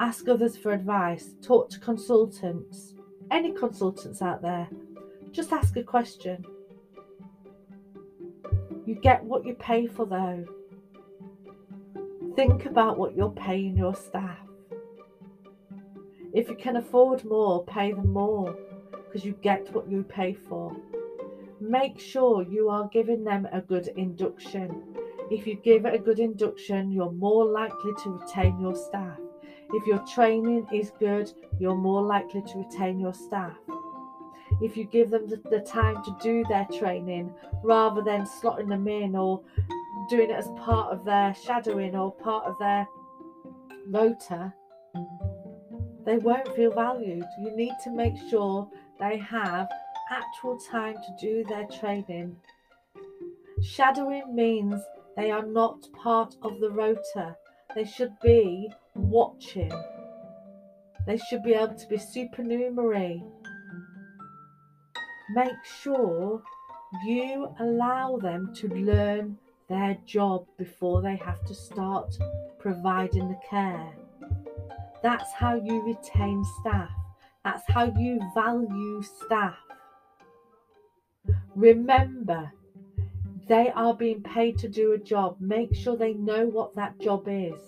ask 0.00 0.26
others 0.30 0.56
for 0.56 0.72
advice, 0.72 1.34
talk 1.42 1.68
to 1.68 1.78
consultants, 1.78 2.94
any 3.30 3.52
consultants 3.52 4.22
out 4.22 4.40
there. 4.40 4.66
Just 5.30 5.52
ask 5.52 5.76
a 5.76 5.82
question. 5.82 6.42
You 8.86 8.94
get 8.94 9.22
what 9.22 9.44
you 9.44 9.52
pay 9.52 9.88
for, 9.88 10.06
though. 10.06 10.46
Think 12.34 12.64
about 12.64 12.98
what 12.98 13.14
you're 13.14 13.30
paying 13.30 13.76
your 13.76 13.94
staff. 13.94 14.38
If 16.32 16.48
you 16.48 16.56
can 16.56 16.76
afford 16.76 17.24
more, 17.26 17.64
pay 17.66 17.92
them 17.92 18.10
more 18.10 18.56
because 18.92 19.22
you 19.22 19.32
get 19.42 19.72
what 19.74 19.90
you 19.90 20.02
pay 20.02 20.32
for. 20.32 20.74
Make 21.60 22.00
sure 22.00 22.42
you 22.42 22.70
are 22.70 22.88
giving 22.88 23.22
them 23.22 23.46
a 23.52 23.60
good 23.60 23.88
induction. 23.96 24.82
If 25.30 25.46
you 25.46 25.56
give 25.56 25.84
a 25.84 25.98
good 25.98 26.18
induction, 26.18 26.90
you're 26.90 27.12
more 27.12 27.44
likely 27.44 27.92
to 28.02 28.10
retain 28.10 28.58
your 28.58 28.74
staff. 28.74 29.18
If 29.74 29.86
your 29.86 29.98
training 30.06 30.66
is 30.72 30.90
good, 30.98 31.30
you're 31.58 31.76
more 31.76 32.02
likely 32.02 32.42
to 32.42 32.58
retain 32.58 32.98
your 32.98 33.12
staff. 33.14 33.56
If 34.62 34.76
you 34.76 34.84
give 34.84 35.10
them 35.10 35.28
the, 35.28 35.36
the 35.50 35.60
time 35.60 36.02
to 36.04 36.16
do 36.22 36.44
their 36.48 36.66
training 36.78 37.34
rather 37.62 38.02
than 38.02 38.22
slotting 38.22 38.68
them 38.68 38.88
in 38.88 39.16
or 39.16 39.42
doing 40.08 40.30
it 40.30 40.36
as 40.36 40.48
part 40.58 40.92
of 40.92 41.04
their 41.04 41.34
shadowing 41.34 41.94
or 41.96 42.12
part 42.12 42.44
of 42.44 42.58
their 42.58 42.86
rota, 43.88 44.52
they 46.04 46.18
won't 46.18 46.54
feel 46.54 46.72
valued. 46.72 47.24
You 47.40 47.56
need 47.56 47.74
to 47.84 47.90
make 47.90 48.16
sure 48.28 48.68
they 48.98 49.18
have 49.18 49.68
actual 50.10 50.58
time 50.58 50.94
to 50.94 51.16
do 51.20 51.44
their 51.44 51.66
training. 51.66 52.36
Shadowing 53.62 54.34
means 54.34 54.80
they 55.16 55.30
are 55.30 55.46
not 55.46 55.88
part 55.92 56.34
of 56.42 56.60
the 56.60 56.70
rota. 56.70 57.36
They 57.74 57.84
should 57.84 58.12
be 58.22 58.70
watching. 58.94 59.72
They 61.06 61.16
should 61.16 61.42
be 61.42 61.54
able 61.54 61.74
to 61.74 61.86
be 61.88 61.98
supernumerary. 61.98 63.24
Make 65.34 65.64
sure 65.82 66.42
you 67.06 67.54
allow 67.58 68.18
them 68.18 68.52
to 68.56 68.68
learn 68.68 69.38
their 69.68 69.96
job 70.06 70.46
before 70.58 71.02
they 71.02 71.16
have 71.16 71.44
to 71.46 71.54
start 71.54 72.16
providing 72.58 73.28
the 73.28 73.38
care. 73.48 73.92
That's 75.02 75.32
how 75.32 75.54
you 75.56 75.82
retain 75.82 76.44
staff. 76.60 76.90
That's 77.44 77.64
how 77.68 77.92
you 77.96 78.20
value 78.34 79.02
staff. 79.02 79.56
Remember, 81.54 82.52
they 83.48 83.70
are 83.72 83.94
being 83.94 84.22
paid 84.22 84.58
to 84.58 84.68
do 84.68 84.92
a 84.92 84.98
job. 84.98 85.36
Make 85.40 85.74
sure 85.74 85.96
they 85.96 86.14
know 86.14 86.46
what 86.46 86.74
that 86.76 86.98
job 87.00 87.24
is. 87.26 87.60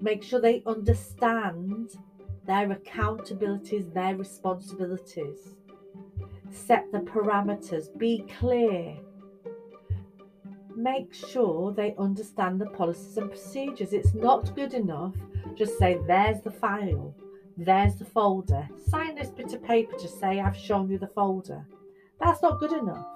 Make 0.00 0.22
sure 0.22 0.40
they 0.40 0.62
understand 0.66 1.90
their 2.46 2.68
accountabilities, 2.68 3.92
their 3.92 4.16
responsibilities. 4.16 5.54
Set 6.50 6.90
the 6.92 6.98
parameters, 6.98 7.96
be 7.98 8.24
clear. 8.38 8.96
Make 10.76 11.12
sure 11.12 11.72
they 11.72 11.94
understand 11.98 12.60
the 12.60 12.66
policies 12.66 13.16
and 13.18 13.30
procedures. 13.30 13.92
It's 13.92 14.14
not 14.14 14.54
good 14.54 14.74
enough 14.74 15.14
just 15.54 15.78
say, 15.78 15.98
there's 16.06 16.40
the 16.40 16.50
file, 16.50 17.14
there's 17.56 17.96
the 17.96 18.04
folder. 18.04 18.68
Sign 18.88 19.14
this 19.14 19.28
bit 19.28 19.52
of 19.52 19.62
paper 19.62 19.96
to 19.96 20.08
say, 20.08 20.40
I've 20.40 20.56
shown 20.56 20.90
you 20.90 20.98
the 20.98 21.08
folder. 21.08 21.66
That's 22.20 22.42
not 22.42 22.60
good 22.60 22.72
enough. 22.72 23.06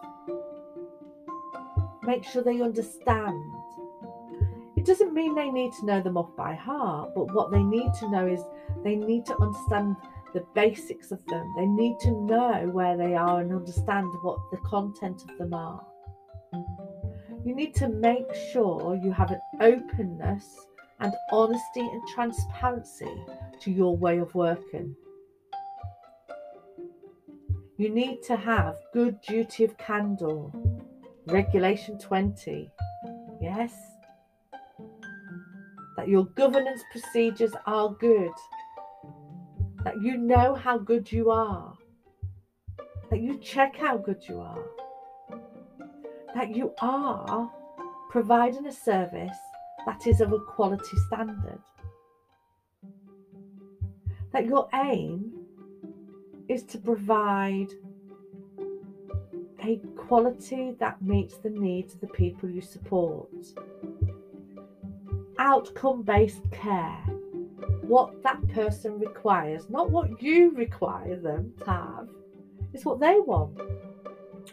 Make 2.03 2.25
sure 2.25 2.43
they 2.43 2.61
understand. 2.61 3.43
It 4.77 4.85
doesn't 4.85 5.15
mean 5.15 5.35
they 5.35 5.51
need 5.51 5.73
to 5.81 5.87
know 5.87 6.01
them 6.01 6.17
off 6.17 6.37
by 6.37 6.55
heart, 6.55 7.13
but 7.15 7.33
what 7.33 7.51
they 7.51 7.63
need 7.63 7.93
to 8.01 8.11
know 8.11 8.27
is 8.27 8.41
they 8.85 8.97
need 8.97 9.25
to 9.27 9.39
understand 9.41 9.97
the 10.35 10.45
basics 10.55 11.11
of 11.11 11.25
them. 11.27 11.55
They 11.57 11.67
need 11.67 11.99
to 12.01 12.11
know 12.11 12.69
where 12.73 12.97
they 12.97 13.15
are 13.15 13.41
and 13.41 13.53
understand 13.53 14.09
what 14.23 14.39
the 14.51 14.59
content 14.59 15.25
of 15.29 15.39
them 15.39 15.55
are. 15.55 15.85
You 17.47 17.55
need 17.55 17.77
to 17.77 17.87
make 17.87 18.35
sure 18.51 18.99
you 19.01 19.13
have 19.13 19.31
an 19.31 19.41
openness 19.61 20.67
and 20.99 21.15
honesty 21.31 21.79
and 21.79 22.03
transparency 22.13 23.15
to 23.61 23.71
your 23.71 23.97
way 23.97 24.19
of 24.19 24.35
working. 24.35 24.97
You 27.77 27.91
need 27.91 28.25
to 28.25 28.35
have 28.35 28.75
good 28.93 29.21
duty 29.21 29.63
of 29.63 29.79
candour. 29.79 30.51
Regulation 31.29 32.01
20. 32.01 32.69
Yes. 33.41 33.73
That 35.97 36.09
your 36.09 36.25
governance 36.25 36.83
procedures 36.91 37.53
are 37.65 37.91
good. 37.91 38.33
That 39.85 40.03
you 40.03 40.17
know 40.17 40.57
how 40.57 40.79
good 40.79 41.13
you 41.13 41.31
are. 41.31 41.75
That 43.09 43.21
you 43.21 43.39
check 43.39 43.77
how 43.77 43.99
good 43.99 44.25
you 44.29 44.41
are. 44.41 44.65
That 46.37 46.55
you 46.55 46.75
are 46.83 47.51
providing 48.11 48.67
a 48.67 48.73
service 48.73 49.39
that 49.87 50.07
is 50.07 50.21
of 50.21 50.35
a 50.35 50.39
quality 50.39 50.99
standard. 51.07 51.63
That 54.35 54.45
your 54.45 54.69
aim 54.75 55.33
is 56.47 56.63
to 56.65 56.77
provide 56.77 57.69
a 59.65 59.79
quality 59.97 60.77
that 60.79 61.01
meets 61.01 61.39
the 61.39 61.49
needs 61.49 61.95
of 61.95 62.03
the 62.03 62.09
people 62.09 62.51
you 62.51 62.61
support. 62.61 63.31
Outcome 65.39 66.03
based 66.03 66.43
care. 66.53 66.99
What 67.81 68.23
that 68.25 68.47
person 68.49 68.99
requires, 68.99 69.71
not 69.71 69.91
what 69.91 70.21
you 70.21 70.51
require 70.51 71.17
them 71.17 71.55
to 71.61 71.65
have, 71.71 72.09
is 72.75 72.85
what 72.85 73.01
they 73.01 73.21
want. 73.21 73.59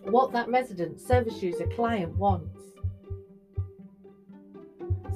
What 0.02 0.32
that 0.34 0.50
resident, 0.50 1.00
service 1.00 1.42
user, 1.42 1.68
client 1.68 2.16
wants. 2.18 2.60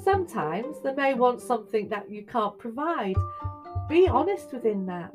Sometimes 0.02 0.80
they 0.82 0.94
may 0.94 1.14
want 1.14 1.40
something 1.40 1.88
that 1.88 2.10
you 2.10 2.24
can't 2.24 2.58
provide. 2.58 3.16
Be 3.88 4.08
honest 4.08 4.52
within 4.52 4.86
that. 4.86 5.12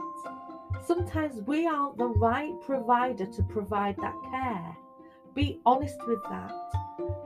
Sometimes 0.86 1.42
we 1.48 1.66
aren't 1.66 1.98
the 1.98 2.08
right 2.08 2.54
provider 2.66 3.26
to 3.26 3.44
provide 3.44 3.96
that 3.98 4.16
care. 4.30 4.78
Be 5.34 5.60
honest 5.66 5.98
with 6.08 6.22
that. 6.30 6.52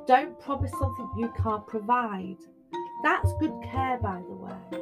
Don't 0.06 0.40
promise 0.40 0.72
something 0.72 1.10
you 1.18 1.34
can't 1.42 1.66
provide. 1.68 2.38
That's 3.04 3.34
good 3.40 3.54
care, 3.64 3.98
by 3.98 4.22
the 4.28 4.36
way. 4.36 4.82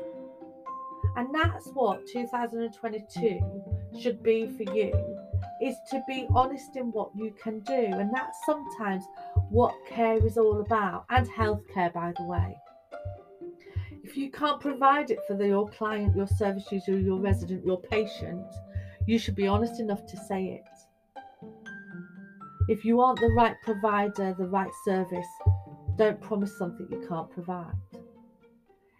And 1.15 1.33
that's 1.33 1.67
what 1.69 2.05
2022 2.07 3.39
should 3.99 4.21
be 4.21 4.47
for 4.57 4.63
you 4.75 5.14
is 5.61 5.75
to 5.91 6.03
be 6.07 6.27
honest 6.33 6.75
in 6.75 6.91
what 6.91 7.09
you 7.15 7.33
can 7.41 7.59
do. 7.61 7.73
And 7.73 8.13
that's 8.13 8.37
sometimes 8.45 9.03
what 9.49 9.73
care 9.87 10.25
is 10.25 10.37
all 10.37 10.61
about, 10.61 11.05
and 11.09 11.27
healthcare, 11.27 11.93
by 11.93 12.13
the 12.17 12.23
way. 12.23 12.57
If 14.03 14.15
you 14.15 14.29
can't 14.29 14.61
provide 14.61 15.09
it 15.09 15.19
for 15.27 15.35
the, 15.35 15.47
your 15.47 15.69
client, 15.69 16.15
your 16.15 16.27
service 16.27 16.71
user, 16.71 16.97
your 16.97 17.19
resident, 17.19 17.65
your 17.65 17.81
patient, 17.81 18.45
you 19.07 19.17
should 19.17 19.35
be 19.35 19.47
honest 19.47 19.79
enough 19.79 20.05
to 20.05 20.17
say 20.17 20.61
it. 20.61 21.53
If 22.67 22.83
you 22.83 23.01
aren't 23.01 23.19
the 23.19 23.33
right 23.35 23.55
provider, 23.63 24.35
the 24.37 24.47
right 24.47 24.71
service, 24.83 25.27
don't 25.97 26.19
promise 26.21 26.57
something 26.57 26.87
you 26.89 27.05
can't 27.07 27.29
provide. 27.29 27.75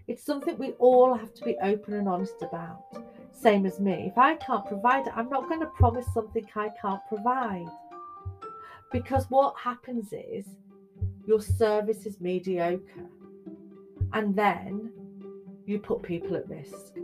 It's 0.07 0.23
something 0.23 0.57
we 0.57 0.71
all 0.73 1.15
have 1.15 1.33
to 1.33 1.43
be 1.43 1.55
open 1.61 1.95
and 1.95 2.07
honest 2.07 2.41
about. 2.41 2.83
Same 3.35 3.65
as 3.65 3.79
me. 3.79 4.05
If 4.07 4.17
I 4.17 4.35
can't 4.35 4.65
provide 4.65 5.07
it, 5.07 5.13
I'm 5.15 5.29
not 5.29 5.47
going 5.47 5.59
to 5.59 5.67
promise 5.67 6.07
something 6.13 6.47
I 6.55 6.69
can't 6.81 7.01
provide. 7.07 7.67
Because 8.91 9.25
what 9.29 9.55
happens 9.57 10.13
is 10.13 10.45
your 11.27 11.41
service 11.41 12.05
is 12.05 12.21
mediocre 12.21 13.09
and 14.13 14.35
then 14.35 14.91
you 15.65 15.79
put 15.79 16.01
people 16.01 16.35
at 16.35 16.47
risk. 16.47 16.95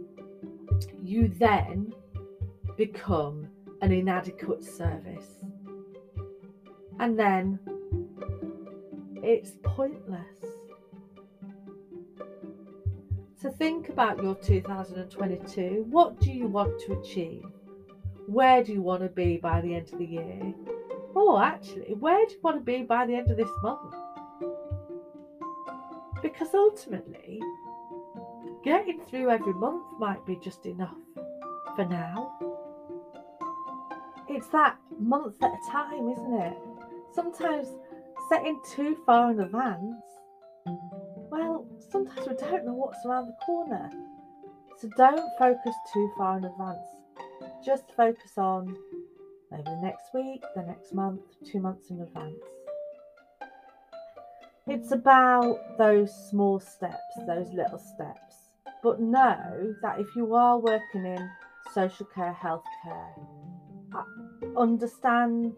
You 1.04 1.28
then 1.28 1.94
become 2.78 3.48
an 3.82 3.92
inadequate 3.92 4.64
service. 4.64 5.40
And 7.00 7.20
then 7.20 7.60
it's 9.18 9.52
pointless. 9.64 10.41
So 13.42 13.50
think 13.50 13.90
about 13.90 14.22
your 14.22 14.36
2022. 14.36 15.88
What 15.90 16.20
do 16.20 16.32
you 16.32 16.46
want 16.46 16.80
to 16.82 16.94
achieve? 17.00 17.44
Where 18.28 18.64
do 18.64 18.72
you 18.72 18.84
want 18.84 19.02
to 19.02 19.10
be 19.10 19.38
by 19.38 19.62
the 19.62 19.74
end 19.74 19.92
of 19.92 19.98
the 19.98 20.06
year? 20.06 20.54
Oh, 21.16 21.42
actually, 21.42 21.96
where 21.96 22.24
do 22.28 22.34
you 22.36 22.40
want 22.44 22.58
to 22.58 22.64
be 22.64 22.84
by 22.84 23.08
the 23.08 23.16
end 23.16 23.32
of 23.32 23.38
this 23.38 23.50
month? 23.64 23.96
Because 26.22 26.50
ultimately, 26.54 27.42
getting 28.64 29.02
through 29.10 29.32
every 29.32 29.54
month 29.54 29.88
might 29.98 30.24
be 30.24 30.36
just 30.36 30.68
enough 30.68 30.94
for 31.76 31.86
now. 31.86 32.38
it's 34.30 34.50
that 34.50 34.78
month 35.00 35.42
at 35.42 35.50
a 35.50 35.72
time, 35.72 36.10
isn't 36.10 36.34
it? 36.42 36.58
Sometimes 37.12 37.70
setting 38.30 38.62
too 38.76 38.98
far 39.04 39.32
in 39.32 39.40
advance, 39.40 40.11
sometimes 42.16 42.28
we 42.28 42.36
don't 42.36 42.66
know 42.66 42.74
what's 42.74 43.06
around 43.06 43.28
the 43.28 43.46
corner. 43.46 43.90
So 44.80 44.90
don't 44.98 45.30
focus 45.38 45.76
too 45.94 46.12
far 46.18 46.38
in 46.38 46.46
advance. 46.46 46.88
Just 47.64 47.92
focus 47.96 48.38
on 48.38 48.76
maybe 49.52 49.64
the 49.64 49.82
next 49.82 50.14
week, 50.14 50.42
the 50.56 50.64
next 50.64 50.94
month, 50.94 51.22
two 51.46 51.60
months 51.60 51.90
in 51.90 52.02
advance. 52.02 52.36
It's 54.68 54.92
about 54.92 55.78
those 55.78 56.12
small 56.30 56.60
steps, 56.60 57.16
those 57.28 57.48
little 57.54 57.80
steps. 57.80 58.50
But 58.84 59.00
know 59.00 59.76
that 59.82 60.00
if 60.00 60.16
you 60.16 60.34
are 60.34 60.58
working 60.58 61.06
in 61.06 61.30
social 61.74 62.06
care, 62.08 62.36
healthcare, 62.42 63.12
uh, 63.94 64.60
understand 64.60 65.54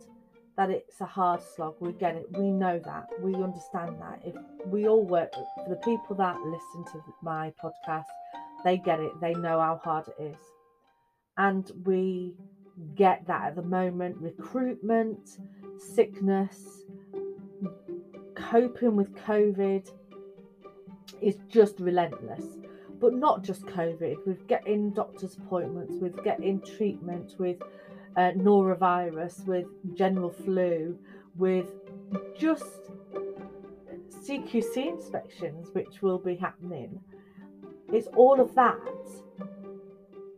that 0.56 0.70
it's 0.70 1.02
a 1.02 1.06
hard 1.06 1.42
slog. 1.42 1.76
We 1.80 1.94
get 1.94 2.16
it. 2.16 2.28
We 2.38 2.52
know 2.52 2.80
that. 2.86 3.10
We 3.22 3.34
understand 3.36 4.00
that. 4.00 4.22
If 4.24 4.36
we 4.66 4.88
all 4.88 5.04
work 5.04 5.34
for 5.34 5.70
the 5.70 5.78
people 5.78 6.16
that 6.18 6.38
listen 6.42 6.86
to 6.94 7.04
my 7.22 7.52
podcast, 7.64 8.06
they 8.64 8.78
get 8.78 9.00
it. 9.00 9.12
They 9.20 9.34
know 9.34 9.60
how 9.60 9.82
hard 9.84 10.08
it 10.08 10.22
is. 10.22 10.40
And 11.38 11.72
we 11.86 12.36
get 12.96 13.26
that 13.28 13.48
at 13.48 13.56
the 13.56 13.64
moment 13.64 14.18
recruitment, 14.18 15.40
sickness, 15.78 16.84
coping 18.36 18.96
with 18.96 19.14
COVID 19.16 19.90
is 21.22 21.38
just 21.50 21.80
relentless. 21.80 22.46
But 23.00 23.14
not 23.16 23.44
just 23.44 23.66
COVID, 23.66 24.26
with 24.26 24.48
getting 24.48 24.92
doctor's 24.92 25.36
appointments, 25.36 25.96
with 26.00 26.24
getting 26.24 26.62
treatment, 26.62 27.36
with 27.38 27.58
uh, 28.16 28.32
norovirus, 28.32 29.46
with 29.46 29.66
general 29.96 30.30
flu, 30.32 30.98
with 31.36 31.68
just 32.38 32.92
CQC 34.10 34.88
inspections, 34.88 35.70
which 35.74 36.02
will 36.02 36.20
be 36.20 36.36
happening. 36.36 37.00
It's 37.92 38.08
all 38.16 38.40
of 38.40 38.56
that, 38.56 38.78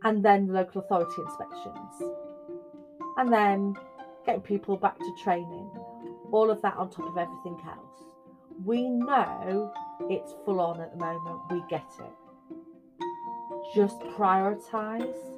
and 0.02 0.24
then 0.24 0.48
local 0.48 0.82
authority 0.82 1.22
inspections, 1.22 2.12
and 3.16 3.32
then 3.32 3.74
getting 4.24 4.42
people 4.42 4.76
back 4.76 4.98
to 4.98 5.14
training. 5.22 5.70
All 6.32 6.50
of 6.50 6.60
that 6.62 6.76
on 6.76 6.90
top 6.90 7.06
of 7.06 7.16
everything 7.16 7.56
else. 7.66 8.04
We 8.64 8.88
know 8.88 9.72
it's 10.10 10.34
full 10.44 10.60
on 10.60 10.80
at 10.80 10.92
the 10.92 10.98
moment, 10.98 11.40
we 11.50 11.62
get 11.68 11.86
it. 12.00 13.04
Just 13.74 14.00
prioritize 14.00 15.35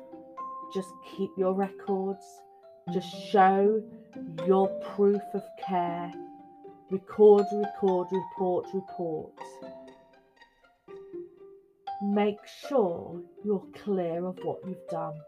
just 0.73 0.91
keep 1.17 1.31
your 1.37 1.55
records, 1.55 2.25
just 2.93 3.15
mm-hmm. 3.15 3.31
show 3.31 3.83
your 4.47 4.69
proof 4.95 5.23
of 5.35 5.43
care. 5.67 6.13
Record, 6.91 7.45
record, 7.53 8.09
report, 8.11 8.67
report. 8.73 9.33
Make 12.03 12.39
sure 12.69 13.21
you're 13.45 13.67
clear 13.85 14.25
of 14.25 14.39
what 14.43 14.61
you've 14.67 14.89
done. 14.89 15.19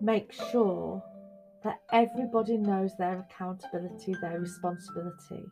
Make 0.00 0.32
sure 0.32 1.02
that 1.62 1.80
everybody 1.92 2.58
knows 2.58 2.96
their 2.98 3.20
accountability, 3.20 4.14
their 4.20 4.38
responsibility, 4.38 5.44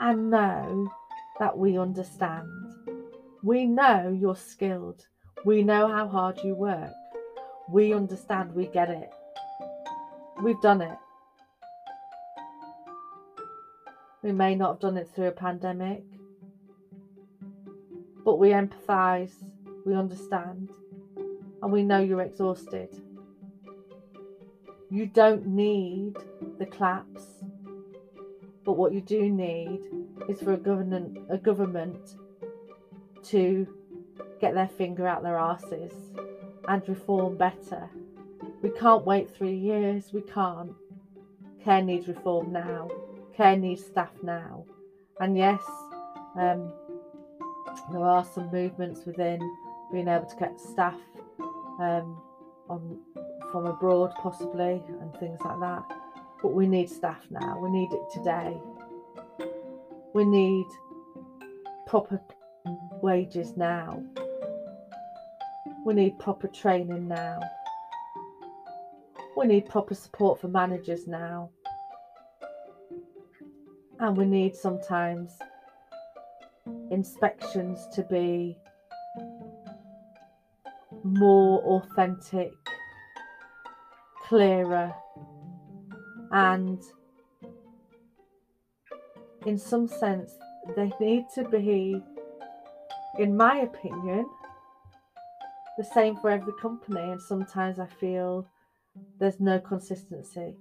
and 0.00 0.30
know 0.30 0.90
that 1.38 1.56
we 1.56 1.76
understand. 1.76 2.48
We 3.42 3.66
know 3.66 4.16
you're 4.18 4.36
skilled. 4.36 5.06
We 5.44 5.62
know 5.64 5.88
how 5.88 6.06
hard 6.06 6.38
you 6.44 6.54
work. 6.54 6.92
We 7.68 7.92
understand, 7.92 8.54
we 8.54 8.66
get 8.66 8.88
it. 8.88 9.10
We've 10.40 10.60
done 10.60 10.80
it. 10.80 10.96
We 14.22 14.30
may 14.30 14.54
not 14.54 14.74
have 14.74 14.80
done 14.80 14.96
it 14.96 15.08
through 15.12 15.26
a 15.26 15.32
pandemic, 15.32 16.04
but 18.24 18.38
we 18.38 18.50
empathise, 18.50 19.32
we 19.84 19.94
understand, 19.94 20.70
and 21.60 21.72
we 21.72 21.82
know 21.82 21.98
you're 21.98 22.22
exhausted. 22.22 22.90
You 24.90 25.06
don't 25.06 25.46
need 25.46 26.18
the 26.60 26.66
claps, 26.66 27.42
but 28.64 28.74
what 28.74 28.92
you 28.92 29.00
do 29.00 29.28
need 29.28 29.80
is 30.28 30.40
for 30.40 30.52
a 30.52 30.56
government, 30.56 31.18
a 31.30 31.36
government 31.36 32.14
to 33.24 33.66
get 34.42 34.54
their 34.54 34.68
finger 34.68 35.06
out 35.06 35.22
their 35.22 35.38
asses 35.38 35.92
and 36.68 36.86
reform 36.88 37.36
better. 37.36 37.88
We 38.60 38.70
can't 38.70 39.06
wait 39.06 39.34
three 39.34 39.54
years, 39.54 40.12
we 40.12 40.20
can't. 40.22 40.72
Care 41.64 41.80
needs 41.80 42.08
reform 42.08 42.52
now, 42.52 42.90
care 43.36 43.56
needs 43.56 43.84
staff 43.84 44.10
now. 44.20 44.64
And 45.20 45.38
yes, 45.38 45.62
um, 46.36 46.72
there 47.92 48.02
are 48.02 48.24
some 48.24 48.50
movements 48.50 49.06
within 49.06 49.38
being 49.92 50.08
able 50.08 50.26
to 50.26 50.36
get 50.36 50.58
staff 50.58 50.98
um, 51.78 52.20
on 52.68 52.98
from 53.52 53.66
abroad, 53.66 54.12
possibly, 54.20 54.82
and 55.00 55.14
things 55.20 55.38
like 55.44 55.60
that. 55.60 55.84
But 56.42 56.52
we 56.52 56.66
need 56.66 56.90
staff 56.90 57.24
now. 57.30 57.60
We 57.60 57.70
need 57.70 57.92
it 57.92 58.02
today. 58.12 58.56
We 60.14 60.24
need 60.24 60.66
proper 61.86 62.20
wages 63.02 63.56
now. 63.56 64.02
We 65.84 65.94
need 65.94 66.18
proper 66.18 66.48
training 66.48 67.08
now. 67.08 67.40
We 69.36 69.46
need 69.46 69.68
proper 69.68 69.94
support 69.94 70.40
for 70.40 70.48
managers 70.48 71.06
now. 71.06 71.50
And 73.98 74.16
we 74.16 74.24
need 74.24 74.54
sometimes 74.54 75.32
inspections 76.90 77.88
to 77.94 78.02
be 78.02 78.56
more 81.02 81.60
authentic, 81.62 82.52
clearer, 84.24 84.94
and 86.30 86.80
in 89.46 89.58
some 89.58 89.88
sense, 89.88 90.30
they 90.76 90.92
need 91.00 91.26
to 91.34 91.48
be, 91.48 92.00
in 93.18 93.36
my 93.36 93.58
opinion, 93.58 94.26
the 95.78 95.84
same 95.84 96.16
for 96.16 96.30
every 96.30 96.52
company, 96.60 97.10
and 97.10 97.20
sometimes 97.20 97.78
I 97.78 97.86
feel 97.86 98.46
there's 99.18 99.40
no 99.40 99.58
consistency. 99.58 100.54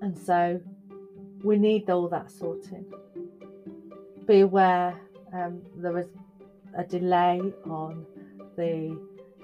And 0.00 0.16
so 0.16 0.60
we 1.42 1.58
need 1.58 1.90
all 1.90 2.08
that 2.08 2.30
sorting. 2.30 2.84
Be 4.26 4.40
aware 4.40 5.00
um, 5.32 5.62
there 5.76 5.92
was 5.92 6.06
a 6.76 6.84
delay 6.84 7.40
on 7.64 8.06
the 8.56 8.98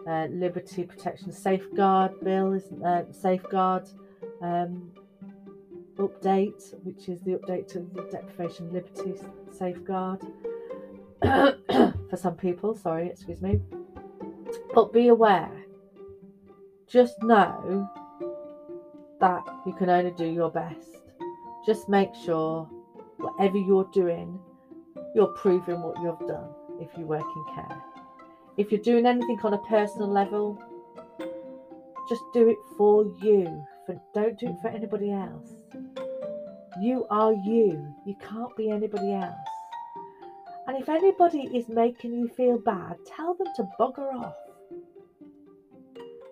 uh, 0.07 0.27
Liberty 0.31 0.85
Protection 0.85 1.33
Safeguard 1.33 2.21
Bill, 2.21 2.61
uh, 2.85 3.03
Safeguard 3.11 3.89
um, 4.43 4.91
update, 5.97 6.75
which 6.85 7.09
is 7.09 7.21
the 7.23 7.33
update 7.33 7.69
to 7.69 7.81
the 7.95 8.03
Deprivation 8.11 8.73
Liberty 8.73 9.15
Safeguard 9.51 10.21
for 11.23 12.17
some 12.17 12.37
people. 12.37 12.75
Sorry, 12.75 13.09
excuse 13.09 13.41
me. 13.41 13.61
But 14.75 14.93
be 14.93 15.09
aware, 15.09 15.65
just 16.87 17.23
know 17.23 17.89
that 19.21 19.43
you 19.67 19.73
can 19.73 19.91
only 19.91 20.11
do 20.13 20.27
your 20.27 20.51
best. 20.51 20.97
Just 21.67 21.89
make 21.89 22.15
sure 22.25 22.69
whatever 23.19 23.59
you're 23.59 23.89
doing, 23.93 24.39
you're 25.15 25.27
proving 25.29 25.83
what 25.83 26.01
you've 26.03 26.29
done 26.29 26.49
if 26.81 26.89
you 26.97 27.05
work 27.07 27.25
in 27.25 27.55
care. 27.55 27.83
If 28.57 28.73
you're 28.73 28.81
doing 28.81 29.07
anything 29.07 29.39
on 29.43 29.55
a 29.55 29.59
personal 29.59 30.09
level, 30.09 30.61
just 32.09 32.23
do 32.33 32.49
it 32.49 32.59
for 32.77 33.05
you. 33.23 33.65
Don't 34.15 34.39
do 34.39 34.49
it 34.49 34.57
for 34.63 34.69
anybody 34.69 35.13
else. 35.13 35.51
You 36.81 37.07
are 37.11 37.33
you. 37.33 37.95
You 38.07 38.15
can't 38.21 38.55
be 38.57 38.71
anybody 38.71 39.13
else. 39.13 39.35
And 40.67 40.77
if 40.77 40.89
anybody 40.89 41.49
is 41.55 41.69
making 41.69 42.13
you 42.13 42.29
feel 42.29 42.59
bad, 42.59 42.97
tell 43.07 43.35
them 43.35 43.47
to 43.57 43.69
bugger 43.81 44.13
off. 44.15 44.35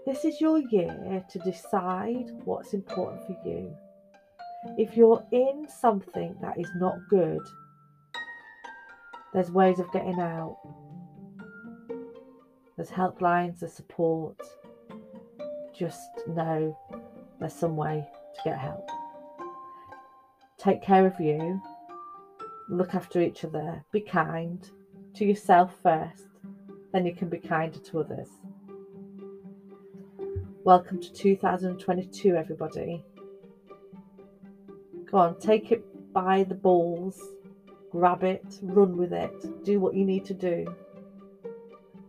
This 0.06 0.24
is 0.24 0.40
your 0.40 0.60
year 0.60 1.24
to 1.28 1.38
decide 1.40 2.30
what's 2.44 2.74
important 2.74 3.26
for 3.26 3.36
you. 3.44 3.76
If 4.78 4.96
you're 4.96 5.26
in 5.32 5.66
something 5.68 6.36
that 6.40 6.56
is 6.60 6.70
not 6.76 6.94
good, 7.10 7.40
there's 9.34 9.50
ways 9.50 9.80
of 9.80 9.90
getting 9.90 10.20
out. 10.20 10.58
There's 12.76 12.88
helplines, 12.88 13.58
there's 13.58 13.72
support. 13.72 14.40
Just 15.76 16.08
know 16.28 16.78
there's 17.40 17.52
some 17.52 17.76
way 17.76 18.06
to 18.36 18.40
get 18.44 18.58
help. 18.60 18.88
Take 20.56 20.82
care 20.82 21.04
of 21.04 21.18
you. 21.18 21.60
Look 22.68 22.94
after 22.94 23.20
each 23.20 23.44
other. 23.44 23.84
Be 23.90 24.02
kind 24.02 24.70
to 25.14 25.24
yourself 25.24 25.74
first, 25.82 26.28
then 26.92 27.04
you 27.04 27.12
can 27.12 27.28
be 27.28 27.38
kinder 27.38 27.80
to 27.80 27.98
others. 27.98 28.28
Welcome 30.66 31.00
to 31.00 31.12
2022, 31.12 32.34
everybody. 32.34 33.04
Go 35.08 35.18
on, 35.18 35.38
take 35.38 35.70
it 35.70 36.12
by 36.12 36.42
the 36.42 36.56
balls, 36.56 37.22
grab 37.92 38.24
it, 38.24 38.58
run 38.62 38.96
with 38.96 39.12
it, 39.12 39.64
do 39.64 39.78
what 39.78 39.94
you 39.94 40.04
need 40.04 40.24
to 40.24 40.34
do, 40.34 40.66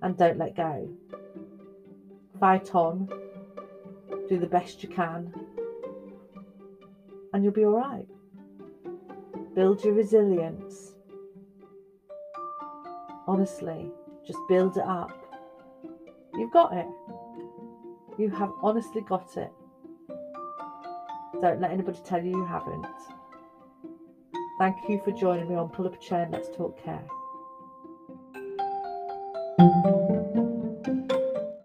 and 0.01 0.17
don't 0.17 0.39
let 0.39 0.55
go. 0.55 0.89
Fight 2.39 2.73
on, 2.73 3.07
do 4.27 4.39
the 4.39 4.47
best 4.47 4.81
you 4.81 4.89
can, 4.89 5.31
and 7.33 7.43
you'll 7.43 7.53
be 7.53 7.63
all 7.63 7.77
right. 7.77 8.07
Build 9.53 9.83
your 9.83 9.93
resilience. 9.93 10.93
Honestly, 13.27 13.91
just 14.25 14.39
build 14.49 14.77
it 14.77 14.83
up. 14.83 15.11
You've 16.33 16.51
got 16.51 16.73
it. 16.73 16.87
You 18.17 18.29
have 18.31 18.51
honestly 18.63 19.01
got 19.01 19.37
it. 19.37 19.51
Don't 21.39 21.61
let 21.61 21.69
anybody 21.69 21.99
tell 22.03 22.23
you 22.23 22.31
you 22.31 22.45
haven't. 22.45 22.85
Thank 24.57 24.89
you 24.89 24.99
for 25.05 25.11
joining 25.11 25.47
me 25.47 25.55
on 25.55 25.69
Pull 25.69 25.85
Up 25.85 25.93
a 25.93 25.97
Chair 25.99 26.27
Let's 26.31 26.49
Talk 26.49 26.83
Care. 26.83 27.05